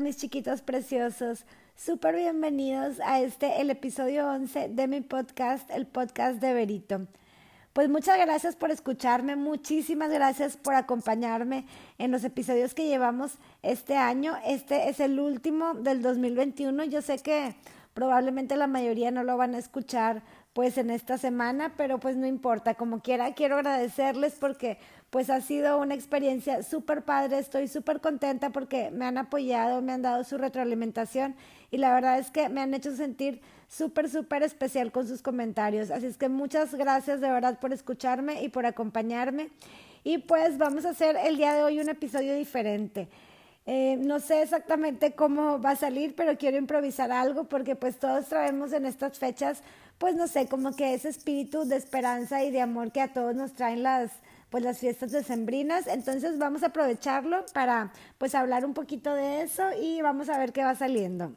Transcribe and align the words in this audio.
Mis 0.00 0.16
chiquitos 0.16 0.60
preciosos, 0.60 1.44
súper 1.76 2.16
bienvenidos 2.16 2.98
a 3.00 3.20
este, 3.20 3.60
el 3.60 3.70
episodio 3.70 4.28
11 4.28 4.70
de 4.70 4.88
mi 4.88 5.00
podcast, 5.00 5.70
el 5.70 5.86
podcast 5.86 6.40
de 6.40 6.52
Berito. 6.52 7.06
Pues 7.72 7.88
muchas 7.88 8.18
gracias 8.18 8.56
por 8.56 8.72
escucharme, 8.72 9.36
muchísimas 9.36 10.10
gracias 10.10 10.56
por 10.56 10.74
acompañarme 10.74 11.66
en 11.98 12.10
los 12.10 12.24
episodios 12.24 12.74
que 12.74 12.88
llevamos 12.88 13.34
este 13.62 13.96
año. 13.96 14.36
Este 14.44 14.88
es 14.88 14.98
el 14.98 15.20
último 15.20 15.74
del 15.74 16.02
2021. 16.02 16.84
Yo 16.84 17.00
sé 17.00 17.18
que 17.18 17.54
probablemente 17.94 18.56
la 18.56 18.66
mayoría 18.66 19.12
no 19.12 19.22
lo 19.22 19.36
van 19.36 19.54
a 19.54 19.58
escuchar 19.58 20.22
pues 20.54 20.76
en 20.76 20.90
esta 20.90 21.18
semana, 21.18 21.74
pero 21.76 22.00
pues 22.00 22.16
no 22.16 22.26
importa, 22.26 22.74
como 22.74 23.00
quiera, 23.00 23.34
quiero 23.34 23.56
agradecerles 23.56 24.34
porque 24.34 24.78
pues 25.14 25.30
ha 25.30 25.40
sido 25.40 25.78
una 25.78 25.94
experiencia 25.94 26.64
súper 26.64 27.02
padre, 27.02 27.38
estoy 27.38 27.68
súper 27.68 28.00
contenta 28.00 28.50
porque 28.50 28.90
me 28.90 29.04
han 29.04 29.16
apoyado, 29.16 29.80
me 29.80 29.92
han 29.92 30.02
dado 30.02 30.24
su 30.24 30.38
retroalimentación 30.38 31.36
y 31.70 31.76
la 31.76 31.94
verdad 31.94 32.18
es 32.18 32.32
que 32.32 32.48
me 32.48 32.60
han 32.60 32.74
hecho 32.74 32.96
sentir 32.96 33.40
súper, 33.68 34.10
súper 34.10 34.42
especial 34.42 34.90
con 34.90 35.06
sus 35.06 35.22
comentarios. 35.22 35.92
Así 35.92 36.06
es 36.06 36.16
que 36.16 36.28
muchas 36.28 36.74
gracias 36.74 37.20
de 37.20 37.30
verdad 37.30 37.60
por 37.60 37.72
escucharme 37.72 38.42
y 38.42 38.48
por 38.48 38.66
acompañarme. 38.66 39.50
Y 40.02 40.18
pues 40.18 40.58
vamos 40.58 40.84
a 40.84 40.90
hacer 40.90 41.16
el 41.24 41.36
día 41.36 41.54
de 41.54 41.62
hoy 41.62 41.78
un 41.78 41.88
episodio 41.88 42.34
diferente. 42.34 43.06
Eh, 43.66 43.96
no 44.00 44.18
sé 44.18 44.42
exactamente 44.42 45.12
cómo 45.12 45.60
va 45.60 45.70
a 45.70 45.76
salir, 45.76 46.16
pero 46.16 46.36
quiero 46.36 46.56
improvisar 46.56 47.12
algo 47.12 47.44
porque 47.44 47.76
pues 47.76 48.00
todos 48.00 48.26
traemos 48.26 48.72
en 48.72 48.84
estas 48.84 49.16
fechas 49.16 49.62
pues 49.98 50.16
no 50.16 50.26
sé, 50.26 50.48
como 50.48 50.74
que 50.74 50.94
ese 50.94 51.08
espíritu 51.08 51.64
de 51.64 51.76
esperanza 51.76 52.42
y 52.42 52.50
de 52.50 52.60
amor 52.60 52.90
que 52.90 53.00
a 53.00 53.12
todos 53.12 53.34
nos 53.34 53.52
traen 53.52 53.84
las 53.84 54.10
pues 54.54 54.62
las 54.62 54.78
fiestas 54.78 55.10
decembrinas, 55.10 55.88
entonces 55.88 56.38
vamos 56.38 56.62
a 56.62 56.66
aprovecharlo 56.66 57.44
para 57.52 57.90
pues 58.18 58.36
hablar 58.36 58.64
un 58.64 58.72
poquito 58.72 59.12
de 59.12 59.42
eso 59.42 59.64
y 59.82 60.00
vamos 60.00 60.28
a 60.28 60.38
ver 60.38 60.52
qué 60.52 60.62
va 60.62 60.76
saliendo. 60.76 61.32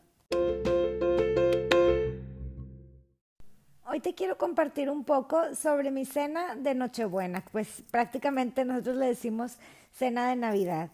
Hoy 3.87 4.01
te 4.01 4.13
quiero 4.13 4.37
compartir 4.37 4.91
un 4.91 5.03
poco 5.03 5.55
sobre 5.55 5.89
mi 5.89 6.05
cena 6.05 6.55
de 6.55 6.75
Nochebuena, 6.75 7.43
pues 7.51 7.81
prácticamente 7.89 8.63
nosotros 8.65 8.97
le 8.97 9.07
decimos 9.07 9.57
cena 9.91 10.29
de 10.29 10.35
Navidad. 10.35 10.91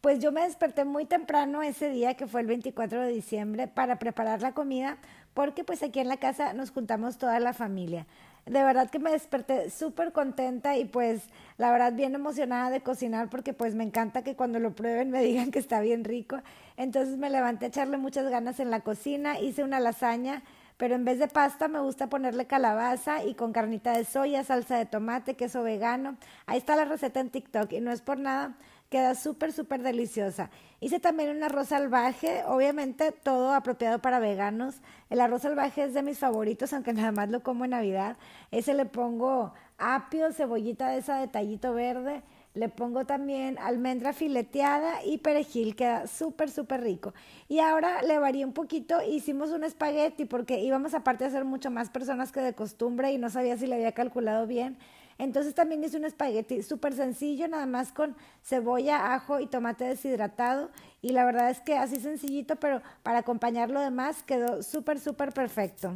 Pues 0.00 0.20
yo 0.20 0.32
me 0.32 0.44
desperté 0.44 0.86
muy 0.86 1.04
temprano 1.04 1.62
ese 1.62 1.90
día, 1.90 2.14
que 2.14 2.26
fue 2.26 2.40
el 2.40 2.46
24 2.46 3.02
de 3.02 3.12
diciembre, 3.12 3.68
para 3.68 3.98
preparar 3.98 4.40
la 4.40 4.52
comida, 4.52 4.96
porque 5.34 5.62
pues 5.62 5.82
aquí 5.82 6.00
en 6.00 6.08
la 6.08 6.16
casa 6.16 6.54
nos 6.54 6.70
juntamos 6.70 7.18
toda 7.18 7.38
la 7.38 7.52
familia. 7.52 8.06
De 8.46 8.62
verdad 8.62 8.88
que 8.88 9.00
me 9.00 9.10
desperté 9.10 9.70
súper 9.70 10.12
contenta 10.12 10.76
y 10.76 10.84
pues 10.84 11.22
la 11.58 11.72
verdad 11.72 11.92
bien 11.92 12.14
emocionada 12.14 12.70
de 12.70 12.80
cocinar 12.80 13.28
porque 13.28 13.52
pues 13.52 13.74
me 13.74 13.82
encanta 13.82 14.22
que 14.22 14.36
cuando 14.36 14.60
lo 14.60 14.72
prueben 14.72 15.10
me 15.10 15.20
digan 15.24 15.50
que 15.50 15.58
está 15.58 15.80
bien 15.80 16.04
rico. 16.04 16.38
Entonces 16.76 17.16
me 17.16 17.28
levanté 17.28 17.64
a 17.64 17.68
echarle 17.68 17.96
muchas 17.96 18.30
ganas 18.30 18.60
en 18.60 18.70
la 18.70 18.80
cocina, 18.80 19.40
hice 19.40 19.64
una 19.64 19.80
lasaña, 19.80 20.44
pero 20.76 20.94
en 20.94 21.04
vez 21.04 21.18
de 21.18 21.26
pasta 21.26 21.66
me 21.66 21.80
gusta 21.80 22.08
ponerle 22.08 22.46
calabaza 22.46 23.24
y 23.24 23.34
con 23.34 23.52
carnita 23.52 23.96
de 23.96 24.04
soya, 24.04 24.44
salsa 24.44 24.76
de 24.78 24.86
tomate, 24.86 25.34
queso 25.34 25.64
vegano. 25.64 26.16
Ahí 26.46 26.58
está 26.58 26.76
la 26.76 26.84
receta 26.84 27.18
en 27.18 27.30
TikTok 27.30 27.72
y 27.72 27.80
no 27.80 27.90
es 27.90 28.00
por 28.00 28.18
nada 28.18 28.54
queda 28.88 29.14
súper, 29.14 29.52
súper 29.52 29.82
deliciosa. 29.82 30.50
Hice 30.80 31.00
también 31.00 31.34
un 31.34 31.42
arroz 31.42 31.68
salvaje, 31.68 32.44
obviamente 32.46 33.12
todo 33.12 33.54
apropiado 33.54 34.00
para 34.00 34.18
veganos. 34.18 34.76
El 35.10 35.20
arroz 35.20 35.42
salvaje 35.42 35.84
es 35.84 35.94
de 35.94 36.02
mis 36.02 36.18
favoritos, 36.18 36.72
aunque 36.72 36.92
nada 36.94 37.12
más 37.12 37.30
lo 37.30 37.42
como 37.42 37.64
en 37.64 37.70
Navidad. 37.70 38.16
Ese 38.50 38.74
le 38.74 38.86
pongo 38.86 39.52
apio, 39.78 40.32
cebollita 40.32 40.90
de 40.90 40.98
esa 40.98 41.18
de 41.18 41.28
tallito 41.28 41.72
verde. 41.72 42.22
Le 42.54 42.70
pongo 42.70 43.04
también 43.04 43.58
almendra 43.58 44.14
fileteada 44.14 45.04
y 45.04 45.18
perejil, 45.18 45.76
queda 45.76 46.06
súper, 46.06 46.50
súper 46.50 46.80
rico. 46.80 47.12
Y 47.48 47.58
ahora 47.58 48.00
le 48.00 48.18
varié 48.18 48.46
un 48.46 48.54
poquito, 48.54 49.02
hicimos 49.02 49.50
un 49.50 49.62
espagueti 49.62 50.24
porque 50.24 50.60
íbamos 50.60 50.94
aparte 50.94 51.26
a 51.26 51.30
ser 51.30 51.44
mucho 51.44 51.70
más 51.70 51.90
personas 51.90 52.32
que 52.32 52.40
de 52.40 52.54
costumbre 52.54 53.12
y 53.12 53.18
no 53.18 53.28
sabía 53.28 53.58
si 53.58 53.66
le 53.66 53.74
había 53.74 53.92
calculado 53.92 54.46
bien. 54.46 54.78
Entonces 55.18 55.54
también 55.54 55.82
hice 55.82 55.96
un 55.96 56.04
espagueti 56.04 56.62
súper 56.62 56.94
sencillo, 56.94 57.48
nada 57.48 57.66
más 57.66 57.92
con 57.92 58.16
cebolla, 58.42 59.14
ajo 59.14 59.40
y 59.40 59.46
tomate 59.46 59.84
deshidratado. 59.84 60.70
Y 61.00 61.10
la 61.10 61.24
verdad 61.24 61.50
es 61.50 61.60
que 61.60 61.76
así 61.76 61.96
sencillito, 62.00 62.56
pero 62.56 62.82
para 63.02 63.18
acompañar 63.20 63.70
lo 63.70 63.80
demás 63.80 64.22
quedó 64.22 64.62
súper, 64.62 65.00
súper 65.00 65.32
perfecto. 65.32 65.94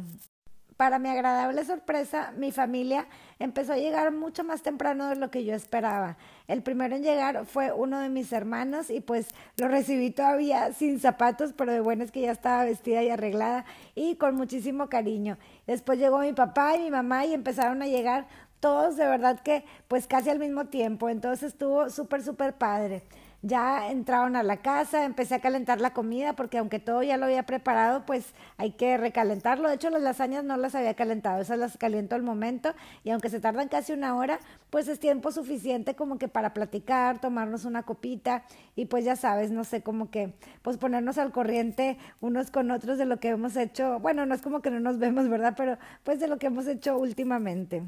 Para 0.81 0.97
mi 0.97 1.09
agradable 1.09 1.63
sorpresa, 1.63 2.33
mi 2.37 2.51
familia 2.51 3.05
empezó 3.37 3.73
a 3.73 3.77
llegar 3.77 4.11
mucho 4.11 4.43
más 4.43 4.63
temprano 4.63 5.09
de 5.09 5.15
lo 5.15 5.29
que 5.29 5.45
yo 5.45 5.53
esperaba. 5.53 6.17
El 6.47 6.63
primero 6.63 6.95
en 6.95 7.03
llegar 7.03 7.45
fue 7.45 7.71
uno 7.71 7.99
de 7.99 8.09
mis 8.09 8.33
hermanos 8.33 8.89
y 8.89 8.99
pues 8.99 9.27
lo 9.57 9.67
recibí 9.67 10.09
todavía 10.09 10.73
sin 10.73 10.99
zapatos, 10.99 11.53
pero 11.53 11.71
de 11.71 11.81
bueno 11.81 12.03
es 12.03 12.11
que 12.11 12.21
ya 12.21 12.31
estaba 12.31 12.63
vestida 12.63 13.03
y 13.03 13.11
arreglada 13.11 13.63
y 13.93 14.15
con 14.15 14.33
muchísimo 14.33 14.89
cariño. 14.89 15.37
Después 15.67 15.99
llegó 15.99 16.17
mi 16.17 16.33
papá 16.33 16.75
y 16.75 16.81
mi 16.85 16.89
mamá 16.89 17.27
y 17.27 17.35
empezaron 17.35 17.83
a 17.83 17.87
llegar 17.87 18.25
todos 18.61 18.95
de 18.95 19.05
verdad 19.05 19.39
que 19.41 19.65
pues 19.89 20.07
casi 20.07 20.29
al 20.29 20.39
mismo 20.39 20.65
tiempo, 20.67 21.09
entonces 21.09 21.49
estuvo 21.49 21.89
súper, 21.89 22.23
súper 22.23 22.53
padre. 22.53 23.03
Ya 23.43 23.89
entraron 23.89 24.35
a 24.35 24.43
la 24.43 24.57
casa, 24.57 25.03
empecé 25.03 25.33
a 25.33 25.39
calentar 25.39 25.81
la 25.81 25.93
comida 25.93 26.33
porque 26.33 26.59
aunque 26.59 26.77
todo 26.79 27.01
ya 27.01 27.17
lo 27.17 27.25
había 27.25 27.41
preparado, 27.43 28.05
pues 28.05 28.35
hay 28.57 28.73
que 28.73 28.97
recalentarlo. 28.97 29.67
De 29.67 29.73
hecho, 29.75 29.89
las 29.89 30.03
lasañas 30.03 30.43
no 30.43 30.57
las 30.57 30.75
había 30.75 30.93
calentado, 30.93 31.41
esas 31.41 31.57
las 31.57 31.75
caliento 31.75 32.13
al 32.13 32.21
momento 32.21 32.75
y 33.03 33.09
aunque 33.09 33.29
se 33.29 33.39
tardan 33.39 33.67
casi 33.67 33.93
una 33.93 34.15
hora, 34.15 34.39
pues 34.69 34.87
es 34.87 34.99
tiempo 34.99 35.31
suficiente 35.31 35.95
como 35.95 36.19
que 36.19 36.27
para 36.27 36.53
platicar, 36.53 37.19
tomarnos 37.19 37.65
una 37.65 37.81
copita 37.81 38.43
y 38.75 38.85
pues 38.85 39.05
ya 39.05 39.15
sabes, 39.15 39.49
no 39.49 39.63
sé, 39.63 39.81
como 39.81 40.11
que 40.11 40.35
pues 40.61 40.77
ponernos 40.77 41.17
al 41.17 41.31
corriente 41.31 41.97
unos 42.19 42.51
con 42.51 42.69
otros 42.69 42.99
de 42.99 43.05
lo 43.05 43.19
que 43.19 43.29
hemos 43.29 43.55
hecho. 43.57 43.99
Bueno, 43.99 44.27
no 44.27 44.35
es 44.35 44.43
como 44.43 44.61
que 44.61 44.69
no 44.69 44.79
nos 44.79 44.99
vemos, 44.99 45.29
¿verdad? 45.29 45.55
Pero 45.57 45.79
pues 46.03 46.19
de 46.19 46.27
lo 46.27 46.37
que 46.37 46.47
hemos 46.47 46.67
hecho 46.67 46.95
últimamente. 46.99 47.81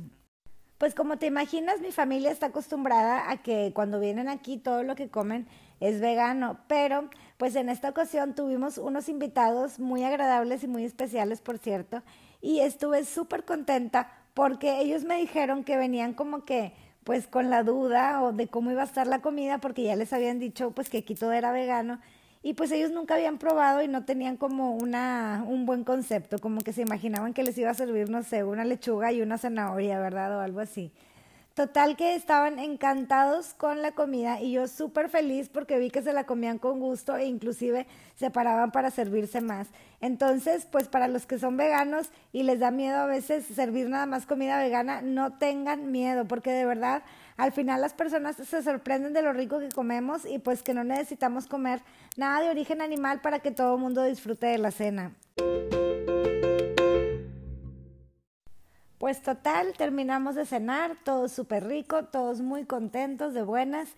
Pues 0.84 0.96
como 0.96 1.16
te 1.16 1.28
imaginas, 1.28 1.80
mi 1.80 1.94
familia 1.94 2.30
está 2.30 2.48
acostumbrada 2.48 3.32
a 3.32 3.38
que 3.38 3.72
cuando 3.74 4.02
vienen 4.02 4.28
aquí 4.28 4.58
todo 4.58 4.84
lo 4.84 4.98
que 4.98 5.08
comen 5.08 5.48
es 5.80 6.02
vegano, 6.02 6.60
pero 6.68 7.10
pues 7.38 7.56
en 7.56 7.70
esta 7.70 7.88
ocasión 7.88 8.36
tuvimos 8.36 8.78
unos 8.78 9.08
invitados 9.08 9.80
muy 9.80 10.04
agradables 10.04 10.62
y 10.62 10.68
muy 10.68 10.84
especiales, 10.84 11.40
por 11.40 11.58
cierto, 11.58 12.04
y 12.42 12.60
estuve 12.60 13.06
súper 13.06 13.46
contenta 13.46 14.12
porque 14.34 14.82
ellos 14.82 15.06
me 15.06 15.16
dijeron 15.16 15.64
que 15.64 15.78
venían 15.78 16.14
como 16.14 16.44
que 16.44 16.74
pues 17.06 17.28
con 17.28 17.50
la 17.50 17.64
duda 17.64 18.22
o 18.22 18.34
de 18.34 18.50
cómo 18.50 18.70
iba 18.70 18.82
a 18.82 18.86
estar 18.86 19.08
la 19.08 19.22
comida 19.22 19.60
porque 19.60 19.84
ya 19.84 19.96
les 19.96 20.12
habían 20.12 20.38
dicho 20.38 20.72
pues 20.72 20.90
que 20.90 20.98
aquí 20.98 21.16
todo 21.16 21.32
era 21.32 21.54
vegano 21.54 22.02
y 22.44 22.54
pues 22.54 22.72
ellos 22.72 22.92
nunca 22.92 23.16
habían 23.16 23.38
probado 23.38 23.82
y 23.82 23.88
no 23.88 24.04
tenían 24.04 24.36
como 24.36 24.76
una, 24.76 25.46
un 25.48 25.66
buen 25.66 25.86
concepto, 25.86 26.38
como 26.40 26.60
que 26.60 26.74
se 26.74 26.82
imaginaban 26.82 27.34
que 27.34 27.42
les 27.42 27.58
iba 27.58 27.72
a 27.72 27.74
servir, 27.74 28.10
no 28.10 28.22
sé, 28.22 28.44
una 28.44 28.66
lechuga 28.66 29.14
y 29.14 29.22
una 29.22 29.38
zanahoria, 29.38 29.98
¿verdad? 30.00 30.38
O 30.38 30.42
algo 30.42 30.60
así. 30.60 30.92
Total 31.54 31.96
que 31.96 32.16
estaban 32.16 32.58
encantados 32.58 33.54
con 33.54 33.84
la 33.84 33.92
comida 33.92 34.42
y 34.42 34.54
yo 34.54 34.68
súper 34.68 35.08
feliz 35.08 35.50
porque 35.50 35.78
vi 35.78 35.92
que 35.92 36.02
se 36.02 36.12
la 36.12 36.24
comían 36.24 36.58
con 36.58 36.80
gusto 36.80 37.16
e 37.16 37.26
inclusive 37.26 37.86
se 38.16 38.32
paraban 38.32 38.72
para 38.72 38.90
servirse 38.90 39.40
más. 39.40 39.68
Entonces, 40.02 40.66
pues 40.66 40.88
para 40.88 41.08
los 41.08 41.28
que 41.28 41.38
son 41.38 41.56
veganos 41.56 42.10
y 42.32 42.42
les 42.42 42.60
da 42.60 42.72
miedo 42.72 42.98
a 42.98 43.06
veces 43.06 43.46
servir 43.46 43.88
nada 43.88 44.08
más 44.08 44.26
comida 44.26 44.58
vegana, 44.58 45.04
no 45.04 45.38
tengan 45.38 45.92
miedo 45.92 46.26
porque 46.28 46.52
de 46.52 46.66
verdad 46.66 47.04
al 47.38 47.52
final 47.52 47.82
las 47.82 47.94
personas 47.94 48.36
se 48.36 48.64
sorprenden 48.64 49.14
de 49.14 49.22
lo 49.22 49.32
rico 49.32 49.60
que 49.60 49.70
comemos 49.70 50.26
y 50.26 50.40
pues 50.40 50.64
que 50.64 50.74
no 50.74 50.84
necesitamos 50.84 51.46
comer 51.46 51.84
nada 52.18 52.42
de 52.42 52.50
origen 52.50 52.82
animal 52.82 53.22
para 53.22 53.42
que 53.42 53.52
todo 53.52 53.76
el 53.76 53.80
mundo 53.80 54.04
disfrute 54.04 54.48
de 54.48 54.58
la 54.58 54.72
cena. 54.72 55.12
Pues 59.04 59.22
total, 59.22 59.74
terminamos 59.78 60.36
de 60.36 60.46
cenar, 60.46 60.96
todo 61.04 61.28
súper 61.28 61.68
rico, 61.68 62.06
todos 62.06 62.40
muy 62.40 62.64
contentos, 62.64 63.34
de 63.34 63.42
buenas. 63.44 63.90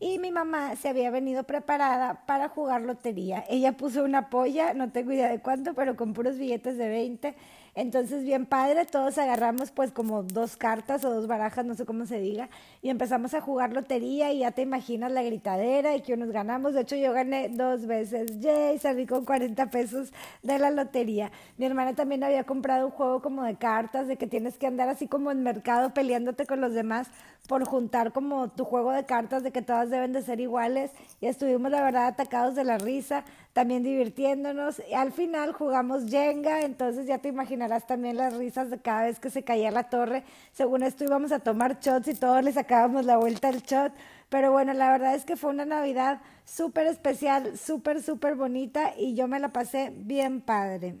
Y 0.00 0.18
mi 0.18 0.30
mamá 0.32 0.76
se 0.76 0.90
había 0.90 1.10
venido 1.10 1.44
preparada 1.44 2.26
para 2.26 2.50
jugar 2.50 2.82
lotería. 2.82 3.42
Ella 3.48 3.72
puso 3.72 4.04
una 4.04 4.28
polla, 4.28 4.74
no 4.74 4.92
tengo 4.92 5.12
idea 5.12 5.30
de 5.30 5.40
cuánto, 5.40 5.72
pero 5.72 5.96
con 5.96 6.12
puros 6.12 6.36
billetes 6.36 6.76
de 6.76 6.90
20 6.90 7.34
entonces, 7.74 8.24
bien 8.24 8.46
padre, 8.46 8.84
todos 8.84 9.16
agarramos 9.18 9.70
pues 9.70 9.92
como 9.92 10.22
dos 10.22 10.56
cartas 10.56 11.04
o 11.04 11.14
dos 11.14 11.26
barajas, 11.26 11.64
no 11.64 11.74
sé 11.74 11.84
cómo 11.84 12.06
se 12.06 12.18
diga, 12.18 12.48
y 12.82 12.90
empezamos 12.90 13.34
a 13.34 13.40
jugar 13.40 13.72
lotería 13.72 14.32
y 14.32 14.40
ya 14.40 14.50
te 14.50 14.62
imaginas 14.62 15.12
la 15.12 15.22
gritadera 15.22 15.94
y 15.96 16.02
que 16.02 16.16
nos 16.16 16.30
ganamos. 16.30 16.74
De 16.74 16.82
hecho, 16.82 16.96
yo 16.96 17.12
gané 17.12 17.48
dos 17.48 17.86
veces. 17.86 18.40
Yay, 18.40 18.78
salí 18.78 19.06
con 19.06 19.24
40 19.24 19.70
pesos 19.70 20.12
de 20.42 20.58
la 20.58 20.70
lotería. 20.70 21.30
Mi 21.58 21.66
hermana 21.66 21.94
también 21.94 22.24
había 22.24 22.44
comprado 22.44 22.86
un 22.86 22.92
juego 22.92 23.22
como 23.22 23.44
de 23.44 23.56
cartas, 23.56 24.08
de 24.08 24.16
que 24.16 24.26
tienes 24.26 24.58
que 24.58 24.66
andar 24.66 24.88
así 24.88 25.06
como 25.06 25.30
en 25.30 25.42
mercado 25.42 25.94
peleándote 25.94 26.46
con 26.46 26.60
los 26.60 26.74
demás 26.74 27.08
por 27.48 27.64
juntar 27.64 28.12
como 28.12 28.48
tu 28.48 28.64
juego 28.64 28.92
de 28.92 29.04
cartas 29.04 29.42
de 29.42 29.50
que 29.50 29.62
todas 29.62 29.90
deben 29.90 30.12
de 30.12 30.22
ser 30.22 30.40
iguales 30.40 30.92
y 31.20 31.26
estuvimos 31.26 31.70
la 31.70 31.82
verdad 31.82 32.06
atacados 32.06 32.54
de 32.54 32.64
la 32.64 32.78
risa. 32.78 33.24
También 33.52 33.82
divirtiéndonos. 33.82 34.82
Y 34.90 34.94
al 34.94 35.12
final 35.12 35.52
jugamos 35.52 36.10
Jenga, 36.10 36.62
entonces 36.62 37.06
ya 37.06 37.18
te 37.18 37.28
imaginarás 37.28 37.86
también 37.86 38.16
las 38.16 38.36
risas 38.36 38.70
de 38.70 38.78
cada 38.78 39.04
vez 39.04 39.18
que 39.18 39.30
se 39.30 39.42
caía 39.42 39.70
la 39.70 39.84
torre. 39.84 40.24
Según 40.52 40.82
esto 40.82 41.04
íbamos 41.04 41.32
a 41.32 41.40
tomar 41.40 41.80
shots 41.80 42.08
y 42.08 42.14
todos 42.14 42.42
le 42.44 42.52
sacábamos 42.52 43.04
la 43.04 43.16
vuelta 43.16 43.48
al 43.48 43.62
shot. 43.62 43.92
Pero 44.28 44.52
bueno, 44.52 44.72
la 44.72 44.90
verdad 44.90 45.14
es 45.14 45.24
que 45.24 45.36
fue 45.36 45.50
una 45.50 45.64
Navidad 45.64 46.20
súper 46.44 46.86
especial, 46.86 47.58
súper, 47.58 48.02
súper 48.02 48.36
bonita 48.36 48.94
y 48.96 49.14
yo 49.14 49.26
me 49.26 49.40
la 49.40 49.48
pasé 49.52 49.92
bien 49.94 50.40
padre. 50.40 50.96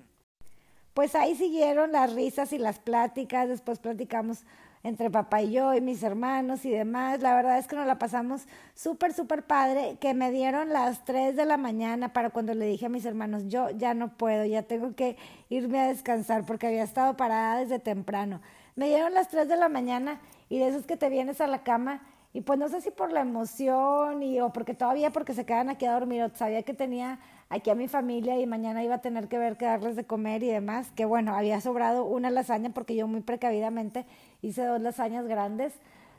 Pues 0.94 1.14
ahí 1.14 1.36
siguieron 1.36 1.92
las 1.92 2.12
risas 2.12 2.52
y 2.52 2.58
las 2.58 2.80
pláticas, 2.80 3.48
después 3.48 3.78
platicamos 3.78 4.44
entre 4.82 5.10
papá 5.10 5.42
y 5.42 5.52
yo 5.52 5.74
y 5.74 5.80
mis 5.80 6.02
hermanos 6.02 6.64
y 6.64 6.70
demás. 6.70 7.20
La 7.20 7.34
verdad 7.34 7.58
es 7.58 7.66
que 7.66 7.76
nos 7.76 7.86
la 7.86 7.98
pasamos 7.98 8.46
súper, 8.74 9.12
súper 9.12 9.42
padre, 9.42 9.96
que 10.00 10.14
me 10.14 10.30
dieron 10.30 10.70
las 10.70 11.04
3 11.04 11.36
de 11.36 11.44
la 11.44 11.56
mañana 11.56 12.12
para 12.12 12.30
cuando 12.30 12.54
le 12.54 12.66
dije 12.66 12.86
a 12.86 12.88
mis 12.88 13.04
hermanos, 13.04 13.44
yo 13.48 13.70
ya 13.70 13.94
no 13.94 14.16
puedo, 14.16 14.44
ya 14.44 14.62
tengo 14.62 14.94
que 14.94 15.16
irme 15.48 15.80
a 15.80 15.88
descansar 15.88 16.44
porque 16.46 16.66
había 16.66 16.82
estado 16.82 17.16
parada 17.16 17.58
desde 17.58 17.78
temprano. 17.78 18.40
Me 18.76 18.88
dieron 18.88 19.12
las 19.14 19.28
3 19.28 19.48
de 19.48 19.56
la 19.56 19.68
mañana 19.68 20.20
y 20.48 20.58
de 20.58 20.68
esos 20.68 20.86
que 20.86 20.96
te 20.96 21.10
vienes 21.10 21.40
a 21.40 21.46
la 21.46 21.62
cama 21.62 22.02
y 22.32 22.42
pues 22.42 22.58
no 22.58 22.68
sé 22.68 22.80
si 22.80 22.92
por 22.92 23.12
la 23.12 23.22
emoción 23.22 24.22
y 24.22 24.40
o 24.40 24.52
porque 24.52 24.72
todavía 24.72 25.10
porque 25.10 25.34
se 25.34 25.44
quedan 25.44 25.68
aquí 25.68 25.84
a 25.86 25.94
dormir, 25.94 26.30
sabía 26.34 26.62
que 26.62 26.74
tenía 26.74 27.18
aquí 27.48 27.70
a 27.70 27.74
mi 27.74 27.88
familia 27.88 28.38
y 28.38 28.46
mañana 28.46 28.84
iba 28.84 28.94
a 28.94 29.00
tener 29.00 29.26
que 29.26 29.36
ver 29.36 29.56
qué 29.56 29.64
darles 29.64 29.96
de 29.96 30.04
comer 30.04 30.44
y 30.44 30.46
demás, 30.46 30.92
que 30.92 31.04
bueno, 31.04 31.34
había 31.34 31.60
sobrado 31.60 32.04
una 32.04 32.30
lasaña 32.30 32.70
porque 32.70 32.94
yo 32.94 33.08
muy 33.08 33.20
precavidamente 33.20 34.06
hice 34.42 34.64
dos 34.64 34.80
lasañas 34.80 35.26
grandes. 35.26 35.72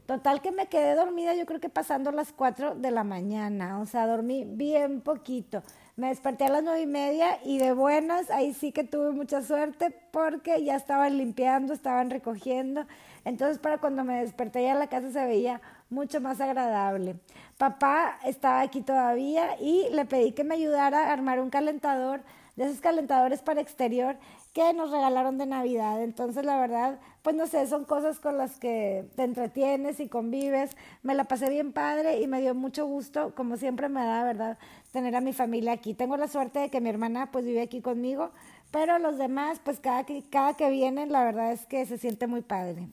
Total 0.06 0.42
que 0.42 0.52
me 0.52 0.68
quedé 0.68 0.96
dormida, 0.96 1.36
yo 1.36 1.46
creo 1.46 1.60
que 1.60 1.70
pasando 1.70 2.12
las 2.12 2.34
cuatro 2.34 2.76
de 2.76 2.92
la 2.92 3.04
mañana, 3.04 3.80
o 3.80 3.86
sea, 3.86 4.08
dormí 4.08 4.44
bien 4.46 5.00
poquito. 5.00 5.64
Me 5.96 6.08
desperté 6.08 6.46
a 6.46 6.50
las 6.50 6.64
nueve 6.64 6.82
y 6.82 6.88
media 6.88 7.40
y 7.46 7.60
de 7.60 7.72
buenas, 7.74 8.30
ahí 8.30 8.54
sí 8.54 8.72
que 8.72 8.84
tuve 8.84 9.12
mucha 9.12 9.42
suerte 9.42 9.96
porque 10.12 10.64
ya 10.64 10.76
estaban 10.76 11.18
limpiando, 11.18 11.74
estaban 11.74 12.10
recogiendo. 12.10 12.86
Entonces 13.24 13.60
para 13.60 13.78
cuando 13.78 14.04
me 14.04 14.22
desperté 14.22 14.64
ya 14.64 14.74
la 14.74 14.88
casa 14.88 15.12
se 15.12 15.24
veía 15.24 15.62
mucho 15.90 16.20
más 16.20 16.42
agradable. 16.42 17.16
Papá 17.58 18.18
estaba 18.26 18.62
aquí 18.62 18.82
todavía 18.82 19.62
y 19.62 19.88
le 19.92 20.06
pedí 20.06 20.32
que 20.32 20.44
me 20.44 20.56
ayudara 20.56 21.08
a 21.08 21.14
armar 21.14 21.40
un 21.40 21.52
calentador, 21.52 22.22
de 22.56 22.66
esos 22.66 22.82
calentadores 22.82 23.42
para 23.42 23.62
exterior 23.62 24.18
que 24.54 24.74
nos 24.74 24.92
regalaron 24.92 25.38
de 25.38 25.46
Navidad. 25.46 26.02
Entonces, 26.04 26.46
la 26.46 26.60
verdad, 26.60 27.00
pues 27.22 27.36
no 27.36 27.48
sé, 27.48 27.66
son 27.68 27.86
cosas 27.86 28.20
con 28.20 28.38
las 28.38 28.60
que 28.60 29.06
te 29.16 29.24
entretienes 29.24 30.00
y 30.00 30.08
convives. 30.08 30.76
Me 31.04 31.16
la 31.16 31.26
pasé 31.26 31.50
bien 31.50 31.72
padre 31.72 32.20
y 32.20 32.28
me 32.28 32.42
dio 32.42 32.54
mucho 32.54 32.86
gusto, 32.86 33.34
como 33.36 33.58
siempre 33.58 33.90
me 33.90 34.04
da, 34.04 34.24
¿verdad?, 34.24 34.58
tener 34.92 35.16
a 35.16 35.22
mi 35.22 35.34
familia 35.34 35.72
aquí. 35.72 35.94
Tengo 35.94 36.18
la 36.18 36.28
suerte 36.28 36.60
de 36.60 36.70
que 36.70 36.82
mi 36.82 36.90
hermana 36.90 37.32
pues 37.32 37.46
vive 37.46 37.62
aquí 37.62 37.82
conmigo, 37.82 38.32
pero 38.72 39.00
los 39.00 39.18
demás, 39.18 39.60
pues 39.64 39.80
cada 39.80 40.06
que, 40.06 40.24
cada 40.30 40.56
que 40.56 40.70
vienen, 40.70 41.12
la 41.12 41.24
verdad 41.24 41.52
es 41.54 41.66
que 41.66 41.86
se 41.86 41.98
siente 41.98 42.28
muy 42.28 42.42
padre. 42.42 42.88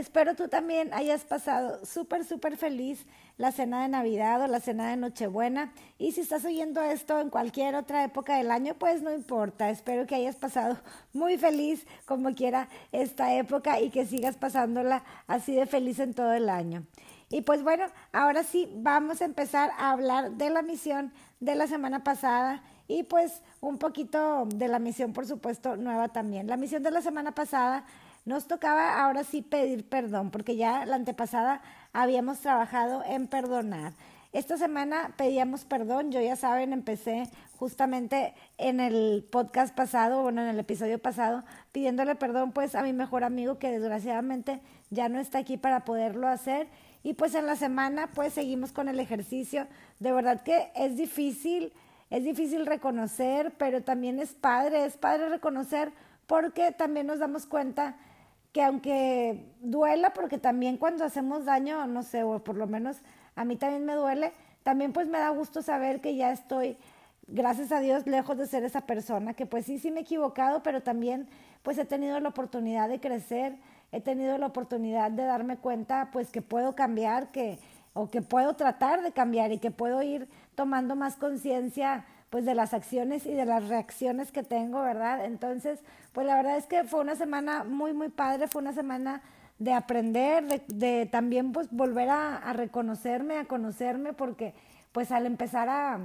Espero 0.00 0.34
tú 0.34 0.48
también 0.48 0.94
hayas 0.94 1.26
pasado 1.26 1.84
súper, 1.84 2.24
súper 2.24 2.56
feliz 2.56 3.04
la 3.36 3.52
cena 3.52 3.82
de 3.82 3.88
Navidad 3.88 4.40
o 4.40 4.46
la 4.46 4.58
cena 4.58 4.88
de 4.88 4.96
Nochebuena. 4.96 5.74
Y 5.98 6.12
si 6.12 6.22
estás 6.22 6.46
oyendo 6.46 6.80
esto 6.80 7.20
en 7.20 7.28
cualquier 7.28 7.74
otra 7.74 8.02
época 8.02 8.38
del 8.38 8.50
año, 8.50 8.74
pues 8.78 9.02
no 9.02 9.12
importa. 9.12 9.68
Espero 9.68 10.06
que 10.06 10.14
hayas 10.14 10.36
pasado 10.36 10.78
muy 11.12 11.36
feliz 11.36 11.86
como 12.06 12.34
quiera 12.34 12.70
esta 12.92 13.34
época 13.34 13.78
y 13.78 13.90
que 13.90 14.06
sigas 14.06 14.38
pasándola 14.38 15.04
así 15.26 15.54
de 15.54 15.66
feliz 15.66 15.98
en 15.98 16.14
todo 16.14 16.32
el 16.32 16.48
año. 16.48 16.86
Y 17.28 17.42
pues 17.42 17.62
bueno, 17.62 17.84
ahora 18.14 18.42
sí 18.42 18.72
vamos 18.76 19.20
a 19.20 19.26
empezar 19.26 19.70
a 19.76 19.90
hablar 19.90 20.30
de 20.30 20.48
la 20.48 20.62
misión 20.62 21.12
de 21.40 21.56
la 21.56 21.66
semana 21.66 22.02
pasada 22.04 22.62
y 22.88 23.02
pues 23.02 23.42
un 23.60 23.76
poquito 23.76 24.46
de 24.46 24.66
la 24.66 24.78
misión, 24.78 25.12
por 25.12 25.26
supuesto, 25.26 25.76
nueva 25.76 26.08
también. 26.08 26.46
La 26.46 26.56
misión 26.56 26.82
de 26.82 26.90
la 26.90 27.02
semana 27.02 27.34
pasada 27.34 27.84
nos 28.24 28.46
tocaba 28.46 29.02
ahora 29.02 29.24
sí 29.24 29.42
pedir 29.42 29.88
perdón, 29.88 30.30
porque 30.30 30.56
ya 30.56 30.84
la 30.86 30.96
antepasada 30.96 31.62
habíamos 31.92 32.40
trabajado 32.40 33.02
en 33.04 33.26
perdonar. 33.26 33.92
Esta 34.32 34.56
semana 34.56 35.12
pedíamos 35.16 35.64
perdón, 35.64 36.12
yo 36.12 36.20
ya 36.20 36.36
saben, 36.36 36.72
empecé 36.72 37.28
justamente 37.58 38.32
en 38.58 38.78
el 38.78 39.26
podcast 39.30 39.74
pasado, 39.74 40.22
bueno, 40.22 40.42
en 40.42 40.48
el 40.48 40.58
episodio 40.60 40.98
pasado, 40.98 41.44
pidiéndole 41.72 42.14
perdón 42.14 42.52
pues 42.52 42.74
a 42.74 42.82
mi 42.82 42.92
mejor 42.92 43.24
amigo 43.24 43.58
que 43.58 43.72
desgraciadamente 43.72 44.60
ya 44.90 45.08
no 45.08 45.18
está 45.18 45.38
aquí 45.38 45.56
para 45.56 45.84
poderlo 45.84 46.28
hacer. 46.28 46.68
Y 47.02 47.14
pues 47.14 47.34
en 47.34 47.46
la 47.46 47.56
semana 47.56 48.08
pues 48.14 48.34
seguimos 48.34 48.72
con 48.72 48.88
el 48.88 49.00
ejercicio. 49.00 49.66
De 49.98 50.12
verdad 50.12 50.42
que 50.42 50.70
es 50.76 50.96
difícil, 50.96 51.72
es 52.10 52.22
difícil 52.22 52.66
reconocer, 52.66 53.52
pero 53.58 53.82
también 53.82 54.20
es 54.20 54.32
padre, 54.34 54.84
es 54.84 54.96
padre 54.96 55.28
reconocer 55.28 55.92
porque 56.26 56.70
también 56.70 57.08
nos 57.08 57.18
damos 57.18 57.46
cuenta 57.46 57.96
que 58.52 58.62
aunque 58.62 59.44
duela, 59.60 60.12
porque 60.12 60.38
también 60.38 60.76
cuando 60.76 61.04
hacemos 61.04 61.44
daño, 61.44 61.86
no 61.86 62.02
sé, 62.02 62.22
o 62.22 62.42
por 62.42 62.56
lo 62.56 62.66
menos 62.66 62.98
a 63.36 63.44
mí 63.44 63.56
también 63.56 63.84
me 63.84 63.94
duele, 63.94 64.32
también 64.62 64.92
pues 64.92 65.08
me 65.08 65.18
da 65.18 65.30
gusto 65.30 65.62
saber 65.62 66.00
que 66.00 66.16
ya 66.16 66.32
estoy, 66.32 66.76
gracias 67.28 67.72
a 67.72 67.80
Dios, 67.80 68.06
lejos 68.06 68.36
de 68.36 68.46
ser 68.46 68.64
esa 68.64 68.82
persona, 68.82 69.34
que 69.34 69.46
pues 69.46 69.66
sí, 69.66 69.78
sí 69.78 69.90
me 69.90 70.00
he 70.00 70.02
equivocado, 70.02 70.62
pero 70.62 70.82
también 70.82 71.28
pues 71.62 71.78
he 71.78 71.84
tenido 71.84 72.18
la 72.20 72.30
oportunidad 72.30 72.88
de 72.88 73.00
crecer, 73.00 73.56
he 73.92 74.00
tenido 74.00 74.36
la 74.38 74.46
oportunidad 74.46 75.10
de 75.10 75.24
darme 75.24 75.56
cuenta 75.56 76.10
pues 76.12 76.30
que 76.30 76.42
puedo 76.42 76.74
cambiar, 76.74 77.30
que 77.30 77.58
o 77.92 78.08
que 78.08 78.22
puedo 78.22 78.54
tratar 78.54 79.02
de 79.02 79.12
cambiar 79.12 79.52
y 79.52 79.58
que 79.58 79.70
puedo 79.70 80.02
ir 80.02 80.28
tomando 80.54 80.94
más 80.94 81.16
conciencia 81.16 82.04
pues 82.30 82.44
de 82.44 82.54
las 82.54 82.72
acciones 82.72 83.26
y 83.26 83.34
de 83.34 83.44
las 83.44 83.68
reacciones 83.68 84.30
que 84.30 84.44
tengo, 84.44 84.80
¿verdad? 84.82 85.24
Entonces, 85.24 85.80
pues 86.12 86.26
la 86.26 86.36
verdad 86.36 86.56
es 86.56 86.66
que 86.66 86.84
fue 86.84 87.00
una 87.00 87.16
semana 87.16 87.64
muy, 87.64 87.92
muy 87.92 88.08
padre, 88.08 88.46
fue 88.46 88.62
una 88.62 88.72
semana 88.72 89.20
de 89.58 89.74
aprender, 89.74 90.64
de, 90.68 91.06
también 91.10 91.52
pues 91.52 91.68
volver 91.70 92.08
a, 92.08 92.52
reconocerme, 92.52 93.36
a 93.36 93.44
conocerme, 93.44 94.12
porque 94.12 94.54
pues 94.92 95.10
al 95.10 95.26
empezar 95.26 95.68
a, 95.68 95.98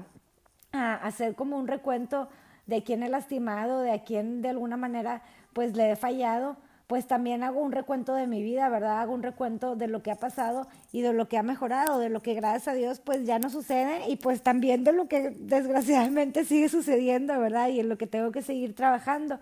a 0.74 0.96
hacer 0.96 1.36
como 1.36 1.58
un 1.58 1.68
recuento 1.68 2.28
de 2.66 2.84
quién 2.84 3.04
he 3.04 3.10
lastimado, 3.10 3.82
de 3.82 3.92
a 3.92 4.04
quién 4.04 4.42
de 4.42 4.50
alguna 4.50 4.78
manera 4.78 5.22
pues 5.54 5.76
le 5.76 5.92
he 5.92 5.96
fallado, 5.96 6.58
pues 6.88 7.08
también 7.08 7.44
hago 7.44 7.62
un 7.62 7.72
recuento 7.72 8.14
de 8.14 8.28
mi 8.28 8.44
vida, 8.44 8.70
¿verdad? 8.70 9.02
Hago 9.02 9.14
un 9.14 9.24
recuento 9.24 9.76
de 9.76 9.88
lo 9.88 10.04
que 10.04 10.12
ha 10.12 10.16
pasado 10.16 10.68
y 10.92 11.02
de 11.02 11.14
lo 11.14 11.28
que 11.28 11.38
ha 11.38 11.44
mejorado, 11.44 12.00
de 12.00 12.10
lo 12.10 12.22
que 12.22 12.34
gracias 12.34 12.68
a 12.68 12.74
Dios 12.74 13.00
pues 13.00 13.26
ya 13.26 13.40
no 13.40 13.50
sucede 13.50 14.08
y 14.08 14.18
pues 14.18 14.42
también 14.42 14.84
de 14.84 14.92
lo 14.92 15.08
que 15.08 15.32
desgraciadamente 15.32 16.46
sigue 16.46 16.70
sucediendo, 16.70 17.40
¿verdad? 17.40 17.70
Y 17.70 17.80
en 17.80 17.90
lo 17.90 17.98
que 17.98 18.08
tengo 18.08 18.32
que 18.32 18.42
seguir 18.42 18.76
trabajando. 18.76 19.40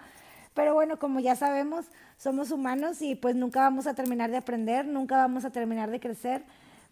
Pero 0.54 0.74
bueno, 0.74 1.00
como 1.00 1.20
ya 1.20 1.36
sabemos, 1.36 1.86
somos 2.18 2.52
humanos 2.52 3.02
y 3.02 3.16
pues 3.16 3.36
nunca 3.36 3.60
vamos 3.62 3.88
a 3.88 3.96
terminar 3.96 4.30
de 4.30 4.38
aprender, 4.38 4.86
nunca 4.86 5.18
vamos 5.18 5.46
a 5.46 5.50
terminar 5.50 5.90
de 5.90 6.00
crecer 6.00 6.44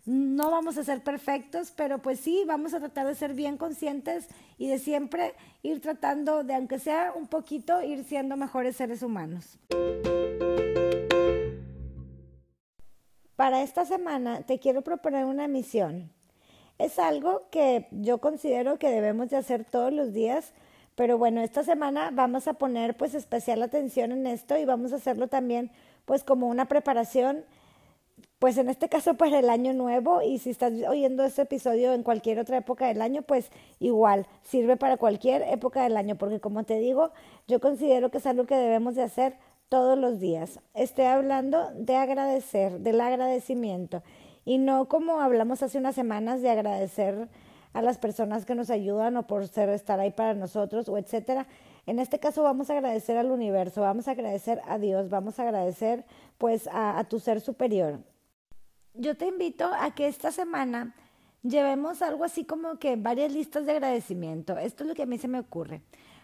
no 0.05 0.49
vamos 0.49 0.77
a 0.77 0.83
ser 0.83 1.03
perfectos, 1.03 1.71
pero 1.75 1.99
pues 1.99 2.19
sí, 2.19 2.43
vamos 2.47 2.73
a 2.73 2.79
tratar 2.79 3.07
de 3.07 3.15
ser 3.15 3.33
bien 3.33 3.57
conscientes 3.57 4.27
y 4.57 4.67
de 4.67 4.79
siempre 4.79 5.33
ir 5.61 5.79
tratando 5.81 6.43
de, 6.43 6.55
aunque 6.55 6.79
sea 6.79 7.13
un 7.15 7.27
poquito, 7.27 7.81
ir 7.83 8.03
siendo 8.03 8.35
mejores 8.35 8.75
seres 8.75 9.03
humanos. 9.03 9.59
Para 13.41 13.63
esta 13.63 13.85
semana 13.85 14.43
te 14.43 14.59
quiero 14.59 14.83
proponer 14.83 15.25
una 15.25 15.47
misión. 15.47 16.11
Es 16.77 16.99
algo 16.99 17.41
que 17.49 17.87
yo 17.89 18.19
considero 18.19 18.77
que 18.77 18.91
debemos 18.91 19.31
de 19.31 19.37
hacer 19.37 19.65
todos 19.65 19.91
los 19.91 20.13
días, 20.13 20.53
pero 20.93 21.17
bueno, 21.17 21.41
esta 21.41 21.63
semana 21.63 22.11
vamos 22.13 22.47
a 22.47 22.53
poner 22.53 22.95
pues 22.95 23.15
especial 23.15 23.63
atención 23.63 24.11
en 24.11 24.27
esto 24.27 24.57
y 24.57 24.65
vamos 24.65 24.93
a 24.93 24.97
hacerlo 24.97 25.27
también 25.27 25.71
pues 26.05 26.23
como 26.23 26.49
una 26.49 26.65
preparación 26.65 27.43
pues 28.37 28.59
en 28.59 28.69
este 28.69 28.89
caso 28.89 29.13
para 29.17 29.39
el 29.39 29.49
año 29.49 29.73
nuevo 29.73 30.21
y 30.21 30.37
si 30.37 30.51
estás 30.51 30.73
oyendo 30.87 31.23
este 31.23 31.41
episodio 31.41 31.93
en 31.93 32.03
cualquier 32.03 32.37
otra 32.37 32.57
época 32.57 32.87
del 32.89 33.01
año, 33.01 33.23
pues 33.23 33.49
igual 33.79 34.27
sirve 34.43 34.77
para 34.77 34.97
cualquier 34.97 35.41
época 35.43 35.81
del 35.81 35.97
año, 35.97 36.15
porque 36.15 36.39
como 36.39 36.63
te 36.63 36.77
digo, 36.77 37.09
yo 37.47 37.59
considero 37.59 38.11
que 38.11 38.19
es 38.19 38.25
algo 38.27 38.45
que 38.45 38.55
debemos 38.55 38.93
de 38.93 39.01
hacer 39.01 39.35
todos 39.71 39.97
los 39.97 40.19
días. 40.19 40.59
Estoy 40.73 41.05
hablando 41.05 41.71
de 41.73 41.95
agradecer, 41.95 42.81
del 42.81 42.99
agradecimiento 42.99 44.03
y 44.45 44.57
no 44.57 44.89
como 44.89 45.21
hablamos 45.21 45.63
hace 45.63 45.77
unas 45.77 45.95
semanas 45.95 46.41
de 46.41 46.49
agradecer 46.49 47.29
a 47.71 47.81
las 47.81 47.97
personas 47.97 48.45
que 48.45 48.53
nos 48.53 48.69
ayudan 48.69 49.15
o 49.15 49.27
por 49.27 49.47
ser 49.47 49.69
estar 49.69 49.99
ahí 49.99 50.11
para 50.11 50.33
nosotros 50.33 50.89
o 50.89 50.97
etcétera. 50.97 51.47
En 51.85 51.99
este 51.99 52.19
caso 52.19 52.43
vamos 52.43 52.69
a 52.69 52.73
agradecer 52.73 53.17
al 53.17 53.31
universo, 53.31 53.79
vamos 53.79 54.09
a 54.09 54.11
agradecer 54.11 54.61
a 54.67 54.77
Dios, 54.77 55.09
vamos 55.09 55.39
a 55.39 55.43
agradecer 55.43 56.05
pues 56.37 56.67
a, 56.67 56.99
a 56.99 57.05
tu 57.05 57.19
ser 57.19 57.39
superior 57.39 58.01
yo 58.93 59.15
te 59.15 59.27
invito 59.27 59.69
a 59.73 59.91
que 59.91 60.07
esta 60.07 60.31
semana 60.31 60.95
llevemos 61.43 62.01
algo 62.01 62.23
así 62.23 62.45
como 62.45 62.77
que 62.77 62.95
varias 62.95 63.31
listas 63.31 63.65
de 63.65 63.71
agradecimiento. 63.71 64.57
Esto 64.57 64.83
es 64.83 64.89
lo 64.89 64.95
que 64.95 65.03
a 65.03 65.07
mí 65.07 65.17
se 65.17 65.27
me 65.27 65.39
ocurre. 65.39 65.81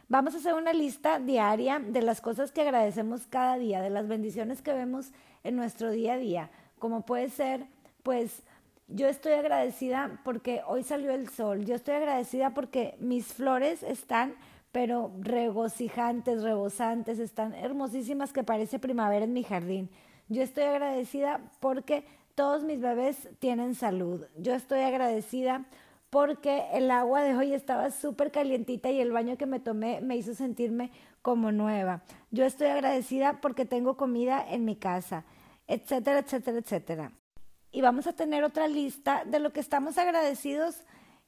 Vamos 0.10 0.36
a 0.36 0.38
hacer 0.38 0.54
una 0.54 0.72
lista 0.72 1.20
diaria 1.20 1.80
de 1.80 2.02
las 2.02 2.22
cosas 2.22 2.54
que 2.54 2.62
agradecemos 2.62 3.28
cada 3.28 3.58
día, 3.58 3.82
de 3.82 3.90
las 3.90 4.08
bendiciones 4.08 4.62
que 4.62 4.72
vemos 4.72 5.12
en 5.44 5.58
nuestro 5.58 5.92
día 5.92 6.14
a 6.14 6.18
día, 6.18 6.50
como 6.80 7.06
puede 7.06 7.30
ser, 7.30 7.66
pues, 8.04 8.42
yo 8.88 9.08
estoy 9.10 9.34
agradecida 9.34 10.22
porque 10.24 10.62
hoy 10.66 10.84
salió 10.84 11.12
el 11.12 11.28
sol, 11.28 11.66
yo 11.66 11.76
estoy 11.76 11.96
agradecida 11.96 12.54
porque 12.54 12.96
mis 13.02 13.26
flores 13.34 13.84
están 13.84 14.36
pero 14.72 15.12
regocijantes, 15.20 16.42
rebosantes, 16.42 17.20
están 17.20 17.54
hermosísimas 17.54 18.32
que 18.32 18.44
parece 18.44 18.80
primavera 18.80 19.26
en 19.26 19.34
mi 19.34 19.44
jardín. 19.44 19.90
Yo 20.30 20.42
estoy 20.42 20.64
agradecida 20.64 21.42
porque 21.60 22.06
todos 22.36 22.64
mis 22.64 22.80
bebés 22.80 23.28
tienen 23.40 23.76
salud. 23.76 24.26
Yo 24.38 24.54
estoy 24.54 24.82
agradecida 24.82 25.66
porque 26.10 26.66
el 26.74 26.90
agua 26.92 27.22
de 27.22 27.36
hoy 27.36 27.54
estaba 27.54 27.92
súper 27.92 28.32
calientita 28.32 28.90
y 28.90 29.02
el 29.02 29.12
baño 29.12 29.38
que 29.38 29.46
me 29.46 29.60
tomé 29.60 30.02
me 30.02 30.16
hizo 30.16 30.34
sentirme 30.34 30.92
como 31.22 31.52
nueva. 31.52 32.04
Yo 32.32 32.46
estoy 32.46 32.68
agradecida 32.68 33.42
porque 33.42 33.66
tengo 33.66 33.98
comida 33.98 34.46
en 34.50 34.66
mi 34.66 34.76
casa, 34.76 35.26
etcétera, 35.68 36.20
etcétera, 36.20 36.60
etcétera. 36.60 37.12
Y 37.72 37.82
vamos 37.82 38.08
a 38.08 38.14
tener 38.14 38.44
otra 38.44 38.68
lista 38.68 39.24
de 39.26 39.40
lo 39.40 39.52
que 39.52 39.60
estamos 39.60 39.98
agradecidos 39.98 40.86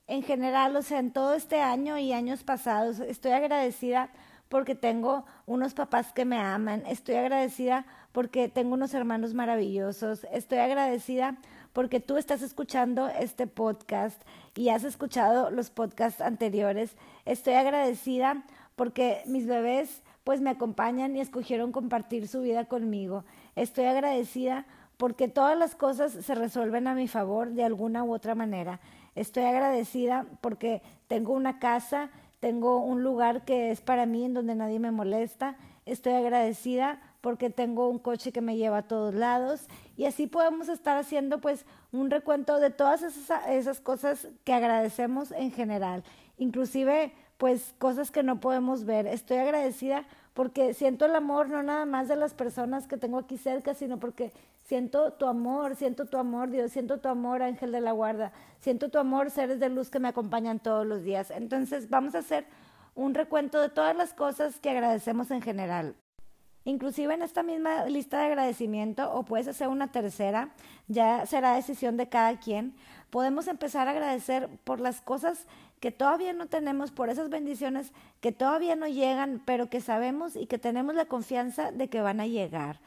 en 0.07 0.23
general, 0.23 0.75
o 0.75 0.81
sea, 0.81 0.99
en 0.99 1.11
todo 1.11 1.33
este 1.33 1.61
año 1.61 1.97
y 1.97 2.13
años 2.13 2.43
pasados. 2.43 2.99
Estoy 2.99 3.31
agradecida 3.31 4.09
porque 4.47 4.73
tengo 4.73 5.25
unos 5.45 5.73
papás 5.73 6.11
que 6.13 6.25
me 6.25 6.39
aman. 6.39 6.83
Estoy 6.87 7.15
agradecida 7.15 7.85
porque 8.11 8.49
tengo 8.49 8.73
unos 8.73 8.93
hermanos 8.93 9.33
maravillosos. 9.33 10.25
Estoy 10.31 10.57
agradecida 10.57 11.37
porque 11.73 11.99
tú 11.99 12.17
estás 12.17 12.41
escuchando 12.41 13.07
este 13.07 13.47
podcast 13.47 14.21
y 14.55 14.69
has 14.69 14.83
escuchado 14.83 15.51
los 15.51 15.69
podcasts 15.69 16.21
anteriores. 16.21 16.95
Estoy 17.25 17.53
agradecida 17.53 18.43
porque 18.75 19.21
mis 19.25 19.47
bebés 19.47 20.01
pues 20.23 20.41
me 20.41 20.49
acompañan 20.49 21.15
y 21.15 21.21
escogieron 21.21 21.71
compartir 21.71 22.27
su 22.27 22.41
vida 22.41 22.65
conmigo. 22.65 23.23
Estoy 23.55 23.85
agradecida 23.85 24.65
porque 24.97 25.27
todas 25.27 25.57
las 25.57 25.75
cosas 25.75 26.11
se 26.11 26.35
resuelven 26.35 26.87
a 26.87 26.93
mi 26.93 27.07
favor 27.07 27.51
de 27.51 27.63
alguna 27.63 28.03
u 28.03 28.13
otra 28.13 28.35
manera. 28.35 28.79
Estoy 29.15 29.43
agradecida 29.43 30.25
porque 30.41 30.81
tengo 31.07 31.33
una 31.33 31.57
casa, 31.59 32.09
tengo 32.39 32.79
un 32.79 33.03
lugar 33.03 33.45
que 33.45 33.71
es 33.71 33.81
para 33.81 34.05
mí 34.05 34.25
en 34.25 34.33
donde 34.33 34.55
nadie 34.55 34.79
me 34.79 34.91
molesta. 34.91 35.55
Estoy 35.85 36.13
agradecida 36.13 37.01
porque 37.21 37.49
tengo 37.49 37.89
un 37.89 37.99
coche 37.99 38.31
que 38.31 38.41
me 38.41 38.57
lleva 38.57 38.79
a 38.79 38.87
todos 38.87 39.13
lados 39.13 39.67
y 39.97 40.05
así 40.05 40.27
podemos 40.27 40.69
estar 40.69 40.97
haciendo 40.97 41.39
pues 41.39 41.65
un 41.91 42.09
recuento 42.09 42.59
de 42.59 42.69
todas 42.69 43.03
esas, 43.03 43.79
cosas 43.81 44.27
que 44.43 44.53
agradecemos 44.53 45.31
en 45.31 45.51
general, 45.51 46.03
inclusive 46.37 47.13
pues 47.37 47.73
cosas 47.77 48.11
que 48.11 48.23
no 48.23 48.39
podemos 48.39 48.83
ver. 48.83 49.07
Estoy 49.07 49.37
agradecida 49.37 50.05
porque 50.33 50.73
siento 50.73 51.05
el 51.05 51.15
amor 51.15 51.49
no 51.49 51.63
nada 51.63 51.85
más 51.85 52.07
de 52.07 52.15
las 52.15 52.33
personas 52.33 52.87
que 52.87 52.97
tengo 52.97 53.17
aquí 53.17 53.37
cerca, 53.37 53.73
sino 53.73 53.97
porque 53.97 54.31
siento 54.65 55.13
tu 55.13 55.25
amor, 55.25 55.75
siento 55.75 56.05
tu 56.05 56.17
amor, 56.17 56.49
Dios, 56.49 56.71
siento 56.71 56.99
tu 56.99 57.07
amor, 57.07 57.41
ángel 57.41 57.71
de 57.71 57.81
la 57.81 57.91
guarda, 57.91 58.33
siento 58.59 58.89
tu 58.89 58.99
amor, 58.99 59.31
seres 59.31 59.59
de 59.59 59.69
luz 59.69 59.89
que 59.89 59.99
me 59.99 60.09
acompañan 60.09 60.59
todos 60.59 60.85
los 60.85 61.03
días. 61.03 61.31
Entonces 61.31 61.89
vamos 61.89 62.13
a 62.15 62.19
hacer 62.19 62.45
un 62.95 63.13
recuento 63.13 63.61
de 63.61 63.69
todas 63.69 63.95
las 63.95 64.13
cosas 64.13 64.59
que 64.59 64.69
agradecemos 64.69 65.31
en 65.31 65.41
general. 65.41 65.95
Inclusive 66.69 67.15
en 67.15 67.23
esta 67.23 67.41
misma 67.41 67.85
lista 67.85 68.19
de 68.19 68.27
agradecimiento, 68.27 69.11
o 69.11 69.23
puedes 69.23 69.47
hacer 69.47 69.69
una 69.69 69.91
tercera, 69.91 70.49
ya 70.87 71.25
será 71.25 71.55
decisión 71.55 71.97
de 71.97 72.09
cada 72.09 72.39
quien, 72.39 72.75
podemos 73.09 73.47
empezar 73.47 73.87
a 73.87 73.91
agradecer 73.91 74.49
por 74.65 74.79
las 74.79 75.01
cosas 75.01 75.47
que 75.79 75.91
todavía 75.91 76.31
no 76.31 76.45
tenemos, 76.45 76.91
por 76.91 77.09
esas 77.09 77.31
bendiciones 77.31 77.91
que 78.21 78.31
todavía 78.31 78.75
no 78.75 78.87
llegan, 78.87 79.41
pero 79.45 79.67
que 79.67 79.81
sabemos 79.81 80.35
y 80.35 80.45
que 80.45 80.59
tenemos 80.59 80.93
la 80.93 81.05
confianza 81.05 81.71
de 81.71 81.87
que 81.89 82.01
van 82.01 82.19
a 82.19 82.27
llegar. 82.27 82.79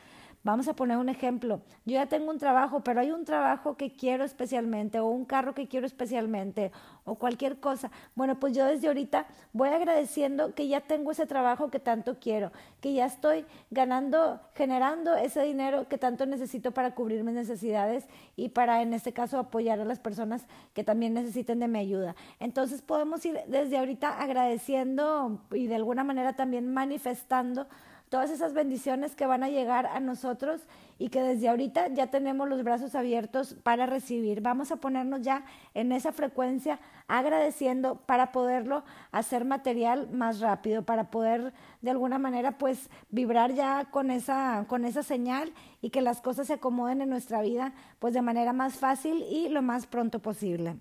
Vamos 0.44 0.66
a 0.66 0.75
poner 0.75 0.96
un 0.96 1.08
ejemplo. 1.08 1.61
Yo 1.84 1.94
ya 1.94 2.06
tengo 2.06 2.30
un 2.30 2.38
trabajo, 2.38 2.80
pero 2.80 3.00
hay 3.00 3.12
un 3.12 3.25
trabajo 3.25 3.76
que 3.76 3.94
quiero 3.94 4.25
especialmente 4.25 4.99
o 4.99 5.06
un 5.06 5.25
carro 5.25 5.54
que 5.54 5.68
quiero 5.68 5.87
especialmente 5.87 6.72
o 7.04 7.14
cualquier 7.14 7.61
cosa. 7.61 7.92
Bueno, 8.16 8.40
pues 8.40 8.52
yo 8.56 8.64
desde 8.64 8.88
ahorita 8.88 9.26
voy 9.52 9.68
agradeciendo 9.68 10.52
que 10.54 10.66
ya 10.66 10.80
tengo 10.80 11.12
ese 11.12 11.26
trabajo 11.26 11.70
que 11.70 11.78
tanto 11.78 12.18
quiero, 12.18 12.50
que 12.80 12.92
ya 12.92 13.06
estoy 13.06 13.44
ganando, 13.70 14.40
generando 14.54 15.14
ese 15.14 15.42
dinero 15.42 15.87
que 15.88 15.96
tanto 15.96 16.26
necesito 16.26 16.72
para 16.72 16.92
cubrir 16.92 17.22
mis 17.22 17.34
necesidades 17.34 18.08
y 18.34 18.49
para, 18.49 18.82
en 18.82 18.94
este 18.94 19.12
caso, 19.12 19.38
apoyar 19.38 19.78
a 19.78 19.84
las 19.84 20.00
personas 20.00 20.44
que 20.75 20.82
también 20.82 21.14
necesiten 21.14 21.61
de 21.61 21.68
mi 21.68 21.78
ayuda. 21.78 22.16
Entonces 22.40 22.82
podemos 22.82 23.25
ir 23.25 23.38
desde 23.46 23.78
ahorita 23.78 24.20
agradeciendo 24.20 25.38
y 25.52 25.68
de 25.68 25.76
alguna 25.76 26.02
manera 26.02 26.32
también 26.32 26.72
manifestando 26.75 27.68
todas 28.12 28.28
esas 28.28 28.52
bendiciones 28.52 29.16
que 29.16 29.25
van 29.25 29.42
a 29.42 29.49
llegar 29.49 29.87
a 29.87 29.99
nosotros 29.99 30.61
y 30.99 31.09
que 31.09 31.23
desde 31.23 31.49
ahorita 31.49 31.88
ya 31.88 32.09
tenemos 32.09 32.47
los 32.47 32.62
brazos 32.62 32.95
abiertos 32.95 33.54
para 33.62 33.87
recibir. 33.87 34.42
Vamos 34.42 34.71
a 34.71 34.76
ponernos 34.76 35.23
ya 35.23 35.47
en 35.73 35.92
esa 35.92 36.12
frecuencia 36.12 36.78
agradeciendo 37.09 38.02
para 38.04 38.31
poderlo 38.31 38.85
hacer 39.12 39.47
material 39.47 40.11
más 40.12 40.40
rápido, 40.40 40.83
para 40.83 41.11
poder 41.11 41.54
de 41.81 41.90
alguna 41.90 42.19
manera 42.19 42.59
pues 42.59 42.90
vibrar 43.09 43.54
ya 43.54 43.87
con 43.90 44.11
esa 44.11 44.66
con 44.69 44.85
esa 44.85 45.02
señal 45.02 45.50
y 45.81 45.88
que 45.88 46.02
las 46.02 46.21
cosas 46.21 46.49
se 46.49 46.52
acomoden 46.52 47.00
en 47.00 47.09
nuestra 47.09 47.40
vida 47.40 47.73
pues 47.99 48.12
de 48.12 48.21
manera 48.21 48.52
más 48.52 48.75
fácil 48.75 49.25
y 49.31 49.49
lo 49.49 49.62
más 49.62 49.87
pronto 49.87 50.19
posible 50.19 50.76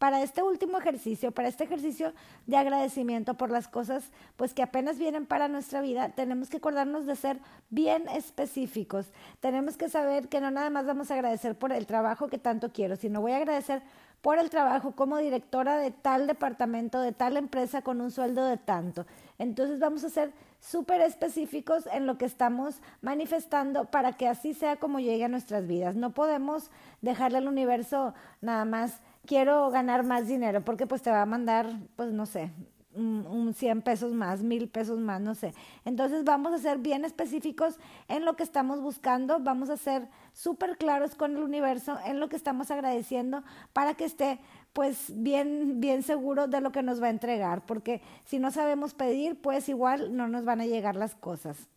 para 0.00 0.22
este 0.22 0.42
último 0.42 0.78
ejercicio, 0.78 1.30
para 1.30 1.48
este 1.48 1.64
ejercicio 1.64 2.14
de 2.46 2.56
agradecimiento 2.56 3.34
por 3.34 3.50
las 3.50 3.68
cosas 3.68 4.10
pues 4.38 4.54
que 4.54 4.62
apenas 4.62 4.98
vienen 4.98 5.26
para 5.26 5.46
nuestra 5.46 5.82
vida, 5.82 6.08
tenemos 6.08 6.48
que 6.48 6.56
acordarnos 6.56 7.04
de 7.04 7.14
ser 7.16 7.38
bien 7.68 8.08
específicos. 8.08 9.12
Tenemos 9.40 9.76
que 9.76 9.90
saber 9.90 10.28
que 10.28 10.40
no 10.40 10.50
nada 10.50 10.70
más 10.70 10.86
vamos 10.86 11.10
a 11.10 11.14
agradecer 11.14 11.54
por 11.54 11.70
el 11.70 11.84
trabajo 11.84 12.28
que 12.28 12.38
tanto 12.38 12.72
quiero, 12.72 12.96
sino 12.96 13.20
voy 13.20 13.32
a 13.32 13.36
agradecer 13.36 13.82
por 14.22 14.38
el 14.38 14.48
trabajo 14.48 14.92
como 14.92 15.18
directora 15.18 15.76
de 15.76 15.90
tal 15.90 16.26
departamento, 16.26 17.02
de 17.02 17.12
tal 17.12 17.36
empresa 17.36 17.82
con 17.82 18.00
un 18.00 18.10
sueldo 18.10 18.46
de 18.46 18.56
tanto. 18.56 19.04
Entonces 19.38 19.80
vamos 19.80 20.02
a 20.04 20.08
ser 20.08 20.32
súper 20.60 21.02
específicos 21.02 21.86
en 21.92 22.06
lo 22.06 22.16
que 22.16 22.24
estamos 22.24 22.80
manifestando 23.02 23.84
para 23.84 24.14
que 24.14 24.28
así 24.28 24.54
sea 24.54 24.76
como 24.76 24.98
llegue 24.98 25.24
a 25.24 25.28
nuestras 25.28 25.66
vidas. 25.66 25.94
No 25.94 26.12
podemos 26.12 26.70
dejarle 27.02 27.36
al 27.36 27.48
universo 27.48 28.14
nada 28.40 28.64
más 28.64 29.00
quiero 29.26 29.70
ganar 29.70 30.04
más 30.04 30.26
dinero, 30.26 30.62
porque 30.64 30.86
pues 30.86 31.02
te 31.02 31.10
va 31.10 31.22
a 31.22 31.26
mandar, 31.26 31.68
pues 31.96 32.12
no 32.12 32.26
sé, 32.26 32.50
un, 32.94 33.54
100 33.54 33.82
pesos 33.82 34.12
más, 34.12 34.42
mil 34.42 34.68
pesos 34.68 34.98
más, 34.98 35.20
no 35.20 35.34
sé. 35.34 35.54
Entonces 35.84 36.24
vamos 36.24 36.52
a 36.52 36.58
ser 36.58 36.78
bien 36.78 37.04
específicos 37.04 37.78
en 38.08 38.24
lo 38.24 38.34
que 38.34 38.42
estamos 38.42 38.80
buscando, 38.80 39.38
vamos 39.40 39.70
a 39.70 39.76
ser 39.76 40.08
súper 40.32 40.76
claros 40.76 41.14
con 41.14 41.36
el 41.36 41.42
universo 41.42 41.98
en 42.04 42.20
lo 42.20 42.28
que 42.28 42.36
estamos 42.36 42.70
agradeciendo 42.70 43.42
para 43.72 43.94
que 43.94 44.04
esté 44.04 44.40
pues 44.72 45.12
bien, 45.14 45.80
bien 45.80 46.02
seguro 46.02 46.46
de 46.46 46.60
lo 46.60 46.72
que 46.72 46.82
nos 46.82 47.02
va 47.02 47.06
a 47.06 47.10
entregar, 47.10 47.66
porque 47.66 48.02
si 48.24 48.38
no 48.38 48.50
sabemos 48.50 48.94
pedir, 48.94 49.40
pues 49.40 49.68
igual 49.68 50.16
no 50.16 50.28
nos 50.28 50.44
van 50.44 50.60
a 50.60 50.66
llegar 50.66 50.96
las 50.96 51.14
cosas. 51.14 51.68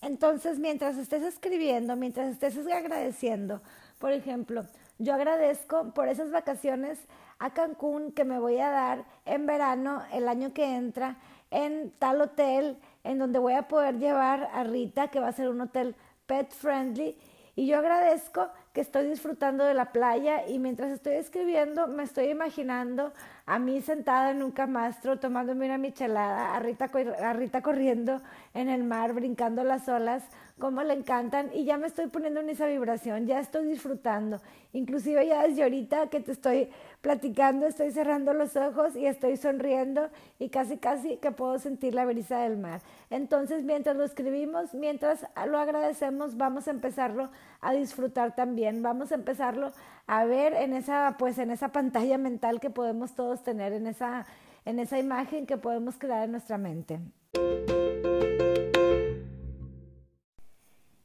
Entonces, 0.00 0.58
mientras 0.58 0.96
estés 0.96 1.22
escribiendo, 1.22 1.94
mientras 1.94 2.28
estés 2.28 2.58
agradeciendo, 2.66 3.62
por 3.98 4.10
ejemplo, 4.10 4.64
yo 4.98 5.14
agradezco 5.14 5.92
por 5.94 6.08
esas 6.08 6.30
vacaciones 6.30 6.98
a 7.38 7.50
Cancún 7.50 8.12
que 8.12 8.24
me 8.24 8.38
voy 8.38 8.58
a 8.58 8.70
dar 8.70 9.04
en 9.24 9.46
verano 9.46 10.02
el 10.12 10.28
año 10.28 10.52
que 10.52 10.76
entra 10.76 11.16
en 11.50 11.90
tal 11.98 12.20
hotel 12.20 12.78
en 13.04 13.18
donde 13.18 13.38
voy 13.38 13.54
a 13.54 13.68
poder 13.68 13.98
llevar 13.98 14.48
a 14.52 14.64
Rita, 14.64 15.08
que 15.08 15.20
va 15.20 15.28
a 15.28 15.32
ser 15.32 15.48
un 15.48 15.60
hotel 15.60 15.96
pet 16.26 16.50
friendly. 16.52 17.18
Y 17.54 17.66
yo 17.66 17.78
agradezco 17.78 18.48
que 18.72 18.80
estoy 18.80 19.06
disfrutando 19.06 19.64
de 19.64 19.74
la 19.74 19.92
playa 19.92 20.46
y 20.48 20.58
mientras 20.58 20.90
estoy 20.90 21.14
escribiendo 21.14 21.86
me 21.86 22.04
estoy 22.04 22.26
imaginando 22.26 23.12
a 23.46 23.58
mí 23.58 23.80
sentada 23.82 24.30
en 24.30 24.42
un 24.42 24.52
camastro 24.52 25.18
tomándome 25.18 25.66
una 25.66 25.78
michelada, 25.78 26.54
a 26.54 26.60
Rita, 26.60 27.62
corriendo 27.62 28.20
en 28.54 28.68
el 28.68 28.84
mar, 28.84 29.12
brincando 29.12 29.64
las 29.64 29.88
olas, 29.88 30.22
como 30.58 30.82
le 30.82 30.94
encantan 30.94 31.50
y 31.52 31.64
ya 31.64 31.76
me 31.76 31.88
estoy 31.88 32.06
poniendo 32.06 32.38
en 32.40 32.50
esa 32.50 32.66
vibración, 32.66 33.26
ya 33.26 33.40
estoy 33.40 33.66
disfrutando. 33.66 34.40
Inclusive 34.72 35.26
ya 35.26 35.42
desde 35.42 35.64
ahorita 35.64 36.06
que 36.08 36.20
te 36.20 36.32
estoy 36.32 36.68
platicando, 37.00 37.66
estoy 37.66 37.90
cerrando 37.90 38.32
los 38.32 38.54
ojos 38.54 38.94
y 38.94 39.06
estoy 39.06 39.36
sonriendo 39.36 40.08
y 40.38 40.50
casi 40.50 40.78
casi 40.78 41.16
que 41.16 41.32
puedo 41.32 41.58
sentir 41.58 41.94
la 41.94 42.04
brisa 42.04 42.38
del 42.40 42.58
mar. 42.58 42.80
Entonces, 43.10 43.64
mientras 43.64 43.96
lo 43.96 44.04
escribimos, 44.04 44.72
mientras 44.72 45.26
lo 45.46 45.58
agradecemos, 45.58 46.36
vamos 46.36 46.68
a 46.68 46.70
empezarlo 46.70 47.30
a 47.60 47.72
disfrutar 47.72 48.34
también, 48.36 48.82
vamos 48.82 49.10
a 49.10 49.16
empezarlo 49.16 49.72
a 50.06 50.24
ver 50.24 50.54
en 50.54 50.72
esa 50.72 51.16
pues 51.18 51.38
en 51.38 51.50
esa 51.50 51.68
pantalla 51.72 52.18
mental 52.18 52.60
que 52.60 52.70
podemos 52.70 53.14
todos 53.14 53.42
tener 53.42 53.72
en 53.72 53.86
esa 53.86 54.26
en 54.64 54.78
esa 54.78 54.98
imagen 54.98 55.46
que 55.46 55.56
podemos 55.56 55.98
crear 55.98 56.24
en 56.24 56.32
nuestra 56.32 56.58
mente. 56.58 57.00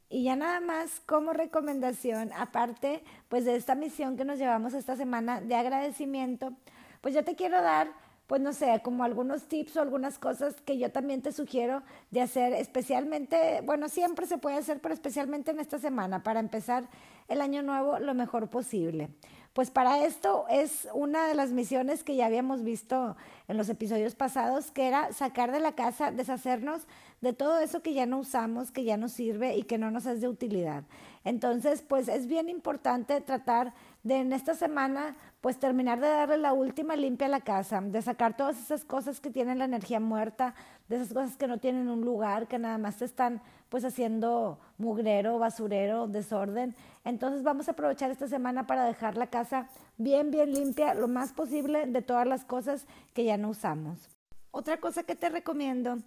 Y 0.09 0.23
ya 0.23 0.35
nada 0.35 0.59
más 0.59 0.99
como 1.05 1.33
recomendación, 1.33 2.31
aparte 2.33 3.03
pues 3.27 3.45
de 3.45 3.55
esta 3.55 3.75
misión 3.75 4.17
que 4.17 4.25
nos 4.25 4.39
llevamos 4.39 4.73
esta 4.73 4.95
semana 4.95 5.41
de 5.41 5.55
agradecimiento, 5.55 6.53
pues 7.01 7.13
yo 7.13 7.23
te 7.23 7.35
quiero 7.35 7.61
dar 7.61 7.89
pues 8.27 8.41
no 8.41 8.51
sé, 8.51 8.81
como 8.83 9.03
algunos 9.03 9.45
tips 9.45 9.77
o 9.77 9.81
algunas 9.81 10.19
cosas 10.19 10.55
que 10.61 10.77
yo 10.77 10.91
también 10.91 11.21
te 11.21 11.31
sugiero 11.31 11.81
de 12.11 12.21
hacer, 12.21 12.53
especialmente, 12.53 13.61
bueno, 13.63 13.87
siempre 13.87 14.27
se 14.27 14.37
puede 14.37 14.57
hacer, 14.57 14.79
pero 14.81 14.93
especialmente 14.93 15.51
en 15.51 15.59
esta 15.59 15.79
semana, 15.79 16.23
para 16.23 16.41
empezar 16.41 16.89
el 17.29 17.41
año 17.41 17.63
nuevo 17.63 17.99
lo 17.99 18.13
mejor 18.13 18.49
posible. 18.49 19.09
Pues 19.53 19.71
para 19.71 20.05
esto 20.05 20.45
es 20.49 20.87
una 20.93 21.27
de 21.27 21.33
las 21.33 21.51
misiones 21.51 22.03
que 22.03 22.15
ya 22.15 22.27
habíamos 22.27 22.63
visto 22.63 23.15
en 23.47 23.57
los 23.57 23.69
episodios 23.69 24.13
pasados, 24.13 24.69
que 24.69 24.87
era 24.87 25.11
sacar 25.13 25.51
de 25.51 25.59
la 25.59 25.71
casa, 25.71 26.11
deshacernos 26.11 26.83
de 27.21 27.33
todo 27.33 27.59
eso 27.59 27.81
que 27.81 27.95
ya 27.95 28.05
no 28.05 28.19
usamos, 28.19 28.69
que 28.69 28.83
ya 28.83 28.97
no 28.97 29.09
sirve 29.09 29.55
y 29.55 29.63
que 29.63 29.79
no 29.79 29.89
nos 29.89 30.05
es 30.05 30.21
de 30.21 30.27
utilidad. 30.27 30.83
Entonces, 31.23 31.81
pues 31.81 32.07
es 32.07 32.27
bien 32.27 32.49
importante 32.49 33.19
tratar 33.21 33.73
de 34.07 34.15
en 34.21 34.31
esta 34.31 34.55
semana 34.55 35.17
pues 35.41 35.59
terminar 35.59 35.99
de 35.99 36.07
darle 36.07 36.37
la 36.37 36.53
última 36.53 36.95
limpia 36.95 37.27
a 37.27 37.29
la 37.29 37.41
casa, 37.41 37.81
de 37.81 38.01
sacar 38.01 38.37
todas 38.37 38.57
esas 38.57 38.85
cosas 38.85 39.19
que 39.19 39.29
tienen 39.29 39.59
la 39.59 39.65
energía 39.65 39.99
muerta, 39.99 40.55
de 40.87 40.95
esas 40.95 41.13
cosas 41.13 41.35
que 41.35 41.45
no 41.45 41.57
tienen 41.57 41.89
un 41.89 42.01
lugar, 42.01 42.47
que 42.47 42.57
nada 42.57 42.77
más 42.77 42.97
te 42.97 43.05
están 43.05 43.41
pues 43.67 43.83
haciendo 43.83 44.59
mugrero, 44.77 45.39
basurero, 45.39 46.07
desorden. 46.07 46.73
Entonces 47.03 47.43
vamos 47.43 47.67
a 47.67 47.71
aprovechar 47.71 48.09
esta 48.09 48.29
semana 48.29 48.65
para 48.65 48.85
dejar 48.85 49.17
la 49.17 49.27
casa 49.27 49.67
bien, 49.97 50.31
bien 50.31 50.53
limpia, 50.53 50.93
lo 50.93 51.09
más 51.09 51.33
posible 51.33 51.85
de 51.85 52.01
todas 52.01 52.25
las 52.25 52.45
cosas 52.45 52.87
que 53.13 53.25
ya 53.25 53.35
no 53.35 53.49
usamos. 53.49 54.07
Otra 54.51 54.77
cosa 54.77 55.03
que 55.03 55.15
te 55.15 55.27
recomiendo 55.27 55.97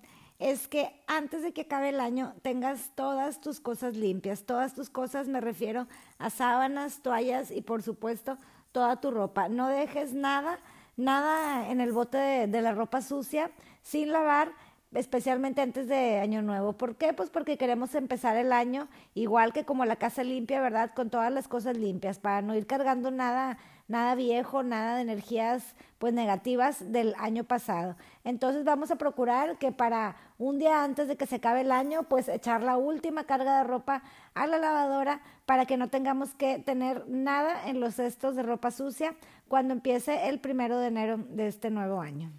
es 0.41 0.69
que 0.69 0.91
antes 1.07 1.43
de 1.43 1.53
que 1.53 1.61
acabe 1.63 1.91
el 1.91 2.01
año 2.01 2.35
tengas 2.41 2.91
todas 2.95 3.43
tus 3.43 3.61
cosas 3.61 3.95
limpias. 3.95 4.45
Todas 4.45 4.75
tus 4.75 4.89
cosas 4.89 5.29
me 5.29 5.41
refiero 5.41 5.87
a 6.19 6.31
sábanas, 6.31 7.03
toallas 7.03 7.51
y 7.51 7.61
por 7.61 7.83
supuesto 7.83 8.39
toda 8.73 9.01
tu 9.01 9.11
ropa. 9.11 9.51
No 9.51 9.69
dejes 9.69 10.15
nada, 10.15 10.59
nada 10.97 11.71
en 11.71 11.83
el 11.83 11.93
bote 11.93 12.17
de, 12.17 12.63
la 12.63 12.73
ropa 12.73 13.03
sucia 13.03 13.51
sin 13.83 14.13
lavar 14.13 14.53
especialmente 14.95 15.61
antes 15.61 15.87
de 15.89 16.21
Año 16.21 16.41
Nuevo. 16.41 16.73
¿Por 16.73 16.97
qué? 16.97 17.13
Pues 17.13 17.29
porque 17.29 17.59
queremos 17.59 17.95
empezar 17.95 18.37
el 18.39 18.51
año 18.51 18.89
igual 19.15 19.53
que 19.53 19.67
como 19.67 19.85
la 19.85 19.97
casa 19.97 20.25
limpia, 20.25 20.63
¿verdad? 20.63 20.93
Con 20.95 21.11
todas 21.11 21.31
las 21.31 21.49
cosas 21.49 21.77
limpias, 21.77 22.19
para 22.19 22.41
no 22.41 22.57
ir 22.57 22.67
cargando 22.67 23.11
nada, 23.11 23.59
nada 23.91 24.15
viejo, 24.15 24.63
nada 24.63 24.97
de 24.97 25.03
energías 25.03 25.75
pues 25.99 26.15
negativas 26.15 26.93
del 26.93 27.15
año 27.19 27.45
pasado. 27.45 27.97
Entonces 28.25 28.65
vamos 28.65 28.91
a 28.91 28.97
procurar 28.97 29.59
que 29.59 29.73
para 29.73 30.17
un 30.39 30.59
día 30.59 30.85
antes 30.85 31.09
de 31.09 31.17
que 31.17 31.27
se 31.27 31.37
acabe 31.37 31.63
el 31.63 31.73
año, 31.73 32.05
pues 32.05 32.29
echar 32.29 32.63
la 32.63 32.77
última 32.77 33.25
carga 33.25 33.59
de 33.59 33.65
ropa 33.65 34.03
a 34.35 34.47
la 34.47 34.59
lavadora 34.59 35.21
para 35.45 35.67
que 35.67 35.77
no 35.77 35.89
tengamos 35.89 36.33
que 36.35 36.61
tener 36.61 37.05
nada 37.09 37.69
en 37.69 37.81
los 37.81 37.97
cestos 37.97 38.37
de 38.37 38.45
ropa 38.45 38.71
sucia 38.71 39.17
cuando 39.49 39.75
empiece 39.75 40.29
el 40.29 40.39
primero 40.39 40.79
de 40.79 40.87
enero 40.87 41.19
de 41.19 41.49
este 41.49 41.71
nuevo 41.71 42.01
año. 42.01 42.31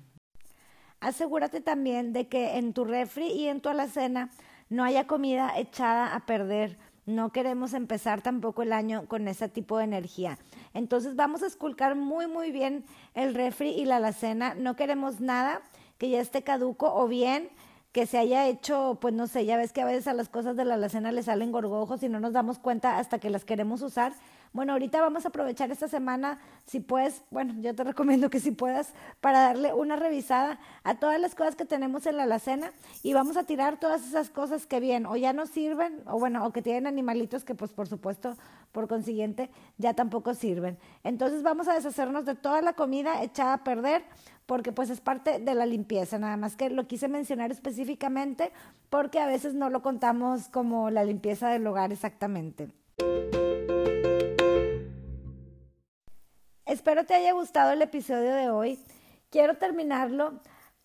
Asegúrate 1.02 1.60
también 1.60 2.14
de 2.14 2.30
que 2.30 2.58
en 2.58 2.74
tu 2.74 2.86
refri 2.86 3.28
y 3.28 3.48
en 3.48 3.60
tu 3.60 3.68
alacena 3.68 4.30
no 4.70 4.86
haya 4.86 5.06
comida 5.06 5.58
echada 5.58 6.16
a 6.16 6.26
perder. 6.26 6.78
No 7.06 7.32
queremos 7.32 7.74
empezar 7.74 8.22
tampoco 8.22 8.62
el 8.62 8.74
año 8.74 9.06
con 9.08 9.28
ese 9.28 9.50
tipo 9.50 9.78
de 9.78 9.86
energía. 9.86 10.38
Entonces 10.74 11.16
vamos 11.16 11.42
a 11.44 11.48
esculcar 11.48 11.96
muy 11.96 12.28
muy 12.28 12.52
bien 12.52 12.86
el 13.16 13.34
refri 13.34 13.70
y 13.70 13.86
la 13.86 13.98
alacena. 13.98 14.54
No 14.54 14.76
queremos 14.76 15.20
nada 15.20 15.62
que 15.98 16.10
ya 16.10 16.22
esté 16.22 16.44
caduco 16.44 16.94
o 16.94 17.08
bien 17.08 17.50
que 17.92 18.06
se 18.06 18.18
haya 18.18 18.48
hecho, 18.48 18.98
pues 19.02 19.14
no 19.14 19.28
sé, 19.28 19.46
ya 19.46 19.58
ves 19.58 19.74
que 19.74 19.82
a 19.82 19.86
veces 19.86 20.08
a 20.08 20.14
las 20.14 20.30
cosas 20.30 20.56
de 20.56 20.64
la 20.64 20.76
alacena 20.76 21.12
le 21.12 21.24
salen 21.24 21.52
gorgojos 21.52 22.02
y 22.04 22.10
no 22.10 22.20
nos 22.20 22.32
damos 22.34 22.58
cuenta 22.58 22.98
hasta 23.00 23.20
que 23.20 23.30
las 23.30 23.44
queremos 23.44 23.82
usar. 23.82 24.14
Bueno, 24.54 24.74
ahorita 24.74 25.00
vamos 25.00 25.24
a 25.24 25.30
aprovechar 25.30 25.72
esta 25.72 25.88
semana, 25.88 26.38
si 26.66 26.82
puedes, 26.82 27.24
bueno, 27.32 27.54
yo 27.62 27.74
te 27.74 27.86
recomiendo 27.86 28.30
que 28.30 28.42
si 28.42 28.52
puedas, 28.52 28.94
para 29.22 29.40
darle 29.40 29.74
una 29.74 29.96
revisada 29.96 30.60
a 30.84 30.96
todas 30.96 31.22
las 31.22 31.36
cosas 31.36 31.56
que 31.56 31.64
tenemos 31.64 32.06
en 32.06 32.18
la 32.18 32.24
alacena 32.24 32.72
y 33.02 33.14
vamos 33.14 33.38
a 33.38 33.44
tirar 33.44 33.80
todas 33.80 34.06
esas 34.06 34.30
cosas 34.30 34.68
que 34.68 34.82
bien 34.82 35.06
o 35.06 35.16
ya 35.16 35.32
no 35.32 35.46
sirven, 35.46 36.02
o 36.06 36.20
bueno, 36.20 36.46
o 36.46 36.52
que 36.52 36.62
tienen 36.62 36.86
animalitos 36.86 37.46
que 37.46 37.56
pues 37.56 37.72
por 37.72 37.88
supuesto, 37.88 38.36
por 38.74 38.90
consiguiente, 38.90 39.50
ya 39.78 39.94
tampoco 39.94 40.34
sirven. 40.34 40.78
Entonces 41.06 41.44
vamos 41.44 41.70
a 41.70 41.74
deshacernos 41.74 42.26
de 42.26 42.36
toda 42.36 42.62
la 42.62 42.74
comida 42.74 43.24
echada 43.24 43.54
a 43.54 43.64
perder 43.64 44.04
porque 44.48 44.74
pues 44.74 44.90
es 44.90 45.00
parte 45.00 45.40
de 45.40 45.56
la 45.56 45.66
limpieza, 45.66 46.20
nada 46.20 46.36
más 46.36 46.58
que 46.58 46.70
lo 46.70 46.88
quise 46.88 47.08
mencionar 47.08 47.52
específicamente 47.52 48.52
porque 48.90 49.22
a 49.22 49.28
veces 49.28 49.54
no 49.54 49.70
lo 49.70 49.82
contamos 49.82 50.50
como 50.50 50.90
la 50.90 51.06
limpieza 51.06 51.48
del 51.48 51.66
hogar 51.68 51.94
exactamente. 51.94 52.68
Espero 56.72 57.04
te 57.04 57.14
haya 57.14 57.34
gustado 57.34 57.74
el 57.74 57.82
episodio 57.82 58.34
de 58.34 58.50
hoy. 58.50 58.80
Quiero 59.30 59.58
terminarlo 59.58 60.40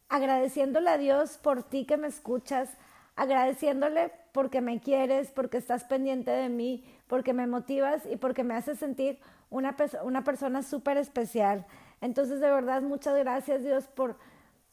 agradeciéndole 0.08 0.90
a 0.90 0.98
Dios 0.98 1.38
por 1.38 1.62
ti 1.62 1.84
que 1.84 1.96
me 1.96 2.08
escuchas, 2.08 2.70
agradeciéndole 3.14 4.10
porque 4.32 4.60
me 4.60 4.80
quieres, 4.80 5.30
porque 5.30 5.58
estás 5.58 5.84
pendiente 5.84 6.32
de 6.32 6.48
mí, 6.48 6.84
porque 7.06 7.32
me 7.32 7.46
motivas 7.46 8.02
y 8.04 8.16
porque 8.16 8.42
me 8.42 8.54
haces 8.54 8.80
sentir 8.80 9.20
una, 9.48 9.76
una 10.02 10.24
persona 10.24 10.64
súper 10.64 10.96
especial. 10.96 11.64
Entonces, 12.00 12.40
de 12.40 12.50
verdad, 12.50 12.82
muchas 12.82 13.16
gracias 13.16 13.62
Dios 13.62 13.86
por, 13.86 14.16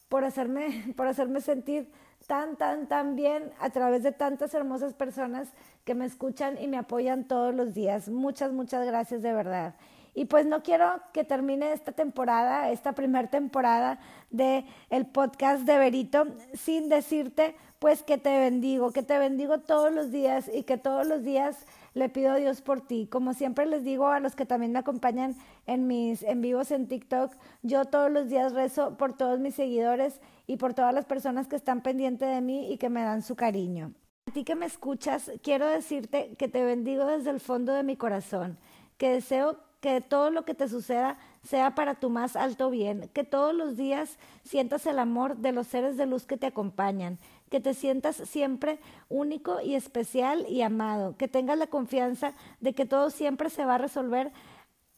por, 0.09 0.23
hacerme, 0.23 0.93
por 0.97 1.05
hacerme 1.05 1.41
sentir 1.41 1.91
tan, 2.25 2.55
tan, 2.55 2.87
tan 2.87 3.15
bien 3.15 3.51
a 3.59 3.69
través 3.69 4.01
de 4.01 4.13
tantas 4.13 4.55
hermosas 4.55 4.95
personas 4.95 5.49
que 5.85 5.93
me 5.93 6.05
escuchan 6.05 6.59
y 6.59 6.67
me 6.67 6.77
apoyan 6.77 7.27
todos 7.27 7.53
los 7.53 7.75
días. 7.75 8.09
Muchas, 8.09 8.51
muchas 8.51 8.83
gracias 8.83 9.21
de 9.21 9.31
verdad. 9.31 9.75
Y 10.15 10.25
pues 10.25 10.45
no 10.45 10.61
quiero 10.61 11.01
que 11.11 11.23
termine 11.23 11.73
esta 11.73 11.91
temporada, 11.91 12.69
esta 12.69 12.93
primera 12.93 13.29
temporada 13.29 13.99
de 14.29 14.65
el 14.89 15.07
podcast 15.07 15.63
de 15.63 15.77
Berito 15.77 16.27
sin 16.53 16.89
decirte 16.89 17.55
pues 17.79 18.03
que 18.03 18.17
te 18.17 18.39
bendigo, 18.39 18.91
que 18.91 19.03
te 19.03 19.17
bendigo 19.17 19.59
todos 19.59 19.91
los 19.91 20.11
días 20.11 20.49
y 20.53 20.63
que 20.63 20.77
todos 20.77 21.05
los 21.05 21.23
días 21.23 21.65
le 21.93 22.07
pido 22.09 22.31
a 22.31 22.35
Dios 22.37 22.61
por 22.61 22.79
ti. 22.79 23.07
Como 23.11 23.33
siempre 23.33 23.65
les 23.65 23.83
digo 23.83 24.07
a 24.07 24.19
los 24.19 24.35
que 24.35 24.45
también 24.45 24.71
me 24.71 24.79
acompañan 24.79 25.35
en 25.65 25.87
mis 25.87 26.23
en 26.23 26.41
vivos 26.41 26.71
en 26.71 26.87
TikTok, 26.87 27.33
yo 27.61 27.85
todos 27.85 28.11
los 28.11 28.29
días 28.29 28.53
rezo 28.53 28.97
por 28.97 29.17
todos 29.17 29.39
mis 29.39 29.55
seguidores 29.55 30.21
y 30.47 30.57
por 30.57 30.73
todas 30.73 30.93
las 30.93 31.05
personas 31.05 31.47
que 31.47 31.55
están 31.55 31.81
pendientes 31.81 32.29
de 32.29 32.41
mí 32.41 32.71
y 32.71 32.77
que 32.77 32.89
me 32.89 33.03
dan 33.03 33.21
su 33.21 33.35
cariño. 33.35 33.93
A 34.27 34.31
ti 34.31 34.43
que 34.43 34.55
me 34.55 34.65
escuchas, 34.65 35.31
quiero 35.41 35.67
decirte 35.67 36.35
que 36.37 36.47
te 36.47 36.63
bendigo 36.63 37.05
desde 37.05 37.31
el 37.31 37.39
fondo 37.39 37.73
de 37.73 37.83
mi 37.83 37.97
corazón, 37.97 38.57
que 38.97 39.09
deseo 39.09 39.57
que 39.83 39.99
todo 39.99 40.29
lo 40.29 40.45
que 40.45 40.53
te 40.53 40.69
suceda 40.69 41.17
sea 41.43 41.75
para 41.75 41.95
tu 41.95 42.09
más 42.09 42.37
alto 42.37 42.69
bien, 42.69 43.09
que 43.11 43.25
todos 43.25 43.53
los 43.53 43.75
días 43.75 44.17
sientas 44.45 44.85
el 44.85 44.97
amor 44.97 45.35
de 45.35 45.51
los 45.51 45.67
seres 45.67 45.97
de 45.97 46.05
luz 46.05 46.25
que 46.25 46.37
te 46.37 46.45
acompañan, 46.45 47.19
que 47.51 47.59
te 47.59 47.73
sientas 47.73 48.15
siempre 48.15 48.79
único 49.09 49.59
y 49.59 49.75
especial 49.75 50.45
y 50.47 50.61
amado, 50.61 51.17
que 51.17 51.27
tengas 51.27 51.57
la 51.57 51.67
confianza 51.67 52.33
de 52.61 52.71
que 52.71 52.85
todo 52.85 53.09
siempre 53.09 53.49
se 53.49 53.65
va 53.65 53.75
a 53.75 53.77
resolver 53.77 54.31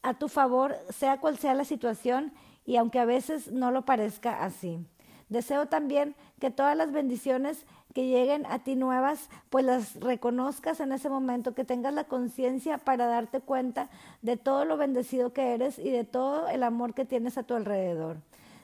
a 0.04 0.13
tu 0.19 0.30
favor, 0.30 0.76
sea 0.91 1.19
cual 1.19 1.39
sea 1.39 1.56
la 1.56 1.65
situación 1.65 2.32
y 2.63 2.76
aunque 2.76 3.00
a 3.00 3.06
veces 3.06 3.52
no 3.52 3.71
lo 3.71 3.86
parezca 3.86 4.43
así. 4.45 4.86
Deseo 5.30 5.65
también 5.65 6.15
que 6.39 6.52
todas 6.52 6.78
las 6.78 6.91
bendiciones 6.91 7.65
que 7.95 8.10
lleguen 8.10 8.45
a 8.47 8.60
ti 8.60 8.75
nuevas, 8.75 9.29
pues 9.49 9.63
las 9.63 9.95
reconozcas 10.01 10.81
en 10.81 10.91
ese 10.91 11.08
momento, 11.08 11.55
que 11.55 11.63
tengas 11.63 11.93
la 11.93 12.03
conciencia 12.03 12.77
para 12.77 13.08
darte 13.08 13.39
cuenta 13.39 13.89
de 14.21 14.36
todo 14.36 14.65
lo 14.65 14.75
bendecido 14.75 15.31
que 15.31 15.53
eres 15.53 15.79
y 15.79 15.91
de 15.91 16.03
todo 16.03 16.49
el 16.49 16.63
amor 16.63 16.93
que 16.93 17.05
tienes 17.05 17.38
a 17.38 17.43
tu 17.43 17.55
alrededor. 17.55 18.17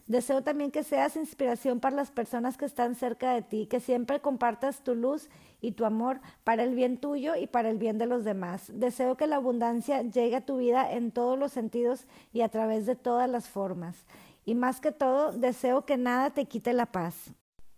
Deseo 0.06 0.44
también 0.44 0.70
que 0.70 0.84
seas 0.84 1.16
inspiración 1.16 1.80
para 1.80 1.96
las 1.96 2.12
personas 2.12 2.58
que 2.58 2.66
están 2.66 2.94
cerca 2.94 3.32
de 3.32 3.42
ti, 3.42 3.68
que 3.68 3.80
siempre 3.80 4.20
compartas 4.20 4.84
tu 4.84 4.96
luz 4.96 5.30
y 5.62 5.72
tu 5.72 5.86
amor 5.86 6.20
para 6.44 6.64
el 6.64 6.76
bien 6.76 6.98
tuyo 6.98 7.38
y 7.38 7.48
para 7.48 7.70
el 7.70 7.78
bien 7.78 7.98
de 7.98 8.08
los 8.08 8.26
demás. 8.26 8.70
Deseo 8.74 9.16
que 9.16 9.28
la 9.28 9.38
abundancia 9.38 10.02
llegue 10.02 10.36
a 10.36 10.46
tu 10.46 10.58
vida 10.58 10.92
en 10.92 11.12
todos 11.12 11.40
los 11.40 11.54
sentidos 11.54 12.06
y 12.34 12.42
a 12.42 12.50
través 12.50 12.86
de 12.86 12.98
todas 12.98 13.30
las 13.30 13.48
formas. 13.48 13.96
Y 14.44 14.56
más 14.56 14.82
que 14.82 14.92
todo, 14.92 15.32
deseo 15.32 15.86
que 15.86 15.96
nada 15.96 16.32
te 16.32 16.48
quite 16.48 16.74
la 16.74 16.88
paz 16.88 17.32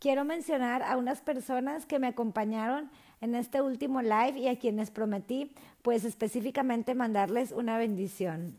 quiero 0.03 0.25
mencionar 0.25 0.83
a 0.83 0.97
unas 0.97 1.21
personas 1.21 1.85
que 1.85 1.97
me 1.97 2.07
acompañaron 2.07 2.91
en 3.21 3.35
este 3.35 3.61
último 3.61 4.01
live 4.01 4.37
y 4.37 4.49
a 4.49 4.59
quienes 4.59 4.91
prometí, 4.91 5.55
pues 5.81 6.03
específicamente 6.03 6.93
mandarles 6.93 7.53
una 7.53 7.77
bendición. 7.77 8.57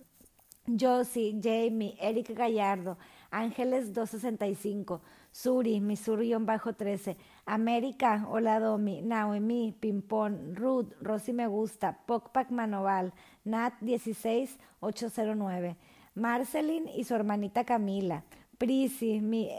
Josie, 0.67 1.39
Jamie, 1.43 1.99
Eric 2.01 2.31
Gallardo, 2.31 2.97
Ángeles 3.31 3.93
265, 3.93 5.03
Suri, 5.33 5.83
Missouri-13, 5.83 7.15
América, 7.45 8.27
Hola 8.31 8.59
Domi, 8.59 9.03
Naomi, 9.03 9.77
Pimpón, 9.79 10.57
Ruth, 10.57 10.95
Rosy 11.03 11.35
Me 11.35 11.47
Gusta, 11.47 11.99
Pocpac 12.07 12.51
Manoval, 12.51 13.13
Nat 13.45 13.75
16809, 13.83 15.77
Marceline 16.15 16.89
y 16.97 17.05
su 17.05 17.15
hermanita 17.15 17.65
Camila, 17.65 18.25
Prisi, 18.57 19.21
mi 19.21 19.51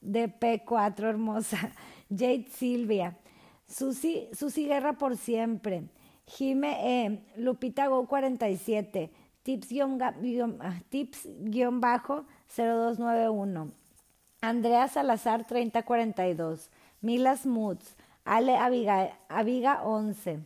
S 0.00 0.32
DP4 0.40 1.00
hermosa, 1.00 1.72
Jade 2.10 2.46
Silvia, 2.50 3.16
Susi, 3.68 4.28
Susi 4.32 4.66
Guerra 4.66 4.94
por 4.94 5.16
siempre, 5.16 5.84
Jime 6.26 7.06
E, 7.06 7.20
Lupita 7.36 7.88
Go 7.88 8.06
47, 8.06 9.10
tips, 9.42 9.68
guion, 9.68 10.58
ah, 10.60 10.80
tips 10.88 11.28
bajo 11.72 12.24
0291. 12.48 13.72
Andrea 14.40 14.88
Salazar 14.88 15.46
3042. 15.46 16.70
Milas 17.00 17.46
Moods. 17.46 17.96
Ale 18.24 18.56
Aviga, 18.56 19.16
Aviga 19.28 19.82
11. 19.84 20.40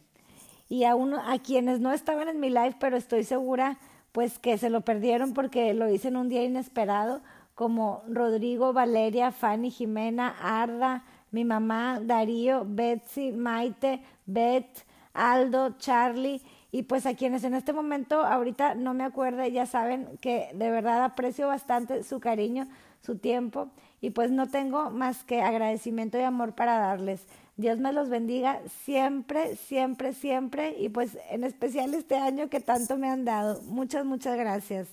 Y 0.69 0.85
a, 0.85 0.95
uno, 0.95 1.19
a 1.19 1.39
quienes 1.39 1.81
no 1.81 1.93
estaban 1.93 2.29
en 2.29 2.41
mi 2.41 2.51
live, 2.51 2.77
pero 2.79 2.97
estoy 2.97 3.25
segura 3.25 3.79
pues 4.13 4.39
que 4.39 4.59
se 4.59 4.71
lo 4.71 4.83
perdieron 4.83 5.35
porque 5.35 5.73
lo 5.73 5.89
hice 5.89 6.09
en 6.09 6.17
un 6.17 6.29
día 6.29 6.43
inesperado, 6.43 7.23
como 7.61 8.03
Rodrigo, 8.09 8.73
Valeria, 8.73 9.33
Fanny, 9.33 9.71
Jimena, 9.71 10.35
Arda, 10.41 11.05
mi 11.31 11.45
mamá, 11.45 12.01
Darío, 12.03 12.65
Betsy, 12.67 13.33
Maite, 13.33 14.01
Beth, 14.25 14.87
Aldo, 15.13 15.77
Charlie 15.77 16.41
y 16.73 16.85
pues 16.85 17.05
a 17.05 17.13
quienes 17.13 17.45
en 17.45 17.53
este 17.53 17.75
momento 17.75 18.25
ahorita 18.25 18.77
no 18.77 18.95
me 18.95 19.05
acuerdo, 19.05 19.47
ya 19.47 19.67
saben 19.67 20.09
que 20.23 20.49
de 20.55 20.71
verdad 20.71 21.05
aprecio 21.05 21.49
bastante 21.49 22.03
su 22.03 22.19
cariño, 22.19 22.67
su 23.03 23.19
tiempo 23.19 23.69
y 24.01 24.09
pues 24.09 24.31
no 24.31 24.49
tengo 24.49 24.89
más 24.89 25.23
que 25.23 25.43
agradecimiento 25.43 26.19
y 26.19 26.23
amor 26.23 26.55
para 26.55 26.79
darles. 26.79 27.27
Dios 27.59 27.79
me 27.79 27.93
los 27.93 28.09
bendiga 28.09 28.63
siempre, 28.87 29.57
siempre, 29.57 30.15
siempre 30.15 30.77
y 30.79 30.89
pues 30.89 31.19
en 31.31 31.45
especial 31.45 31.93
este 31.93 32.17
año 32.17 32.49
que 32.49 32.61
tanto 32.61 32.97
me 32.97 33.11
han 33.11 33.27
dado. 33.27 33.61
Muchas, 33.65 34.07
muchas 34.07 34.39
gracias. 34.39 34.89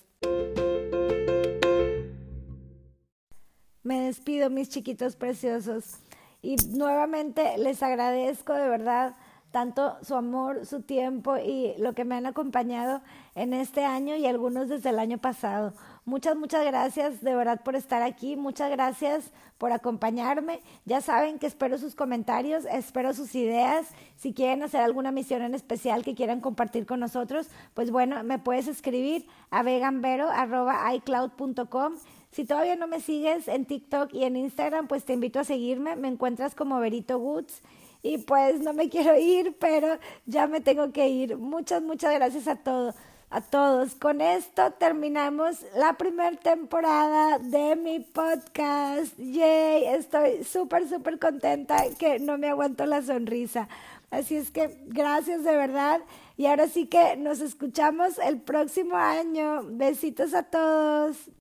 Me 3.88 4.02
despido, 4.02 4.50
mis 4.50 4.68
chiquitos 4.68 5.16
preciosos. 5.16 6.00
Y 6.42 6.58
nuevamente 6.76 7.58
les 7.58 7.82
agradezco 7.82 8.52
de 8.52 8.68
verdad 8.68 9.16
tanto 9.52 9.96
su 10.02 10.16
amor, 10.16 10.66
su 10.66 10.82
tiempo 10.82 11.38
y 11.38 11.74
lo 11.78 11.94
que 11.94 12.04
me 12.04 12.16
han 12.16 12.26
acompañado 12.26 13.02
en 13.34 13.54
este 13.54 13.86
año 13.86 14.18
y 14.18 14.26
algunos 14.26 14.68
desde 14.68 14.90
el 14.90 15.00
año 15.00 15.20
pasado. 15.20 15.74
Muchas, 16.04 16.36
muchas 16.36 16.66
gracias 16.66 17.22
de 17.22 17.34
verdad 17.34 17.62
por 17.64 17.78
estar 17.78 18.04
aquí, 18.04 18.36
muchas 18.36 18.70
gracias 18.72 19.32
por 19.58 19.72
acompañarme. 19.72 20.60
Ya 20.84 21.00
saben 21.00 21.40
que 21.40 21.48
espero 21.48 21.78
sus 21.78 21.96
comentarios, 21.96 22.66
espero 22.66 23.14
sus 23.14 23.36
ideas. 23.36 23.88
Si 24.18 24.34
quieren 24.34 24.64
hacer 24.64 24.82
alguna 24.82 25.14
misión 25.14 25.44
en 25.44 25.56
especial 25.56 26.04
que 26.04 26.14
quieran 26.14 26.42
compartir 26.42 26.86
con 26.86 27.00
nosotros, 27.00 27.48
pues 27.74 27.90
bueno, 27.90 28.22
me 28.26 28.38
puedes 28.38 28.68
escribir 28.68 29.28
a 29.50 29.64
vegambero.icloud.com. 29.64 31.94
Si 32.38 32.46
todavía 32.46 32.76
no 32.76 32.86
me 32.86 33.00
sigues 33.00 33.48
en 33.48 33.66
TikTok 33.66 34.14
y 34.14 34.24
en 34.24 34.36
Instagram, 34.36 34.88
pues 34.88 35.04
te 35.06 35.14
invito 35.14 35.40
a 35.40 35.44
seguirme. 35.44 35.96
Me 35.96 36.08
encuentras 36.08 36.54
como 36.54 36.80
Verito 36.80 37.18
Woods 37.18 37.64
y 38.04 38.20
pues 38.20 38.60
no 38.60 38.74
me 38.74 38.90
quiero 38.90 39.18
ir, 39.18 39.58
pero 39.60 39.98
ya 40.28 40.46
me 40.46 40.62
tengo 40.62 40.92
que 40.92 41.08
ir. 41.08 41.36
Muchas, 41.36 41.82
muchas 41.82 42.14
gracias 42.14 42.48
a 42.48 42.58
todos. 42.58 42.94
A 43.32 43.42
todos. 43.42 43.96
Con 43.96 44.22
esto 44.22 44.70
terminamos 44.74 45.66
la 45.76 45.94
primera 45.94 46.38
temporada 46.38 47.40
de 47.40 47.76
mi 47.76 48.02
podcast. 48.02 49.18
Yay, 49.18 49.86
estoy 49.86 50.44
súper, 50.44 50.88
súper 50.88 51.18
contenta 51.18 51.86
que 51.98 52.20
no 52.20 52.38
me 52.38 52.50
aguanto 52.50 52.86
la 52.86 53.02
sonrisa. 53.02 53.68
Así 54.12 54.36
es 54.36 54.52
que 54.52 54.78
gracias 54.86 55.44
de 55.44 55.56
verdad. 55.56 56.02
Y 56.38 56.46
ahora 56.46 56.68
sí 56.68 56.86
que 56.86 57.18
nos 57.18 57.42
escuchamos 57.42 58.20
el 58.20 58.40
próximo 58.40 58.96
año. 58.96 59.64
Besitos 59.64 60.36
a 60.36 60.44
todos. 60.44 61.32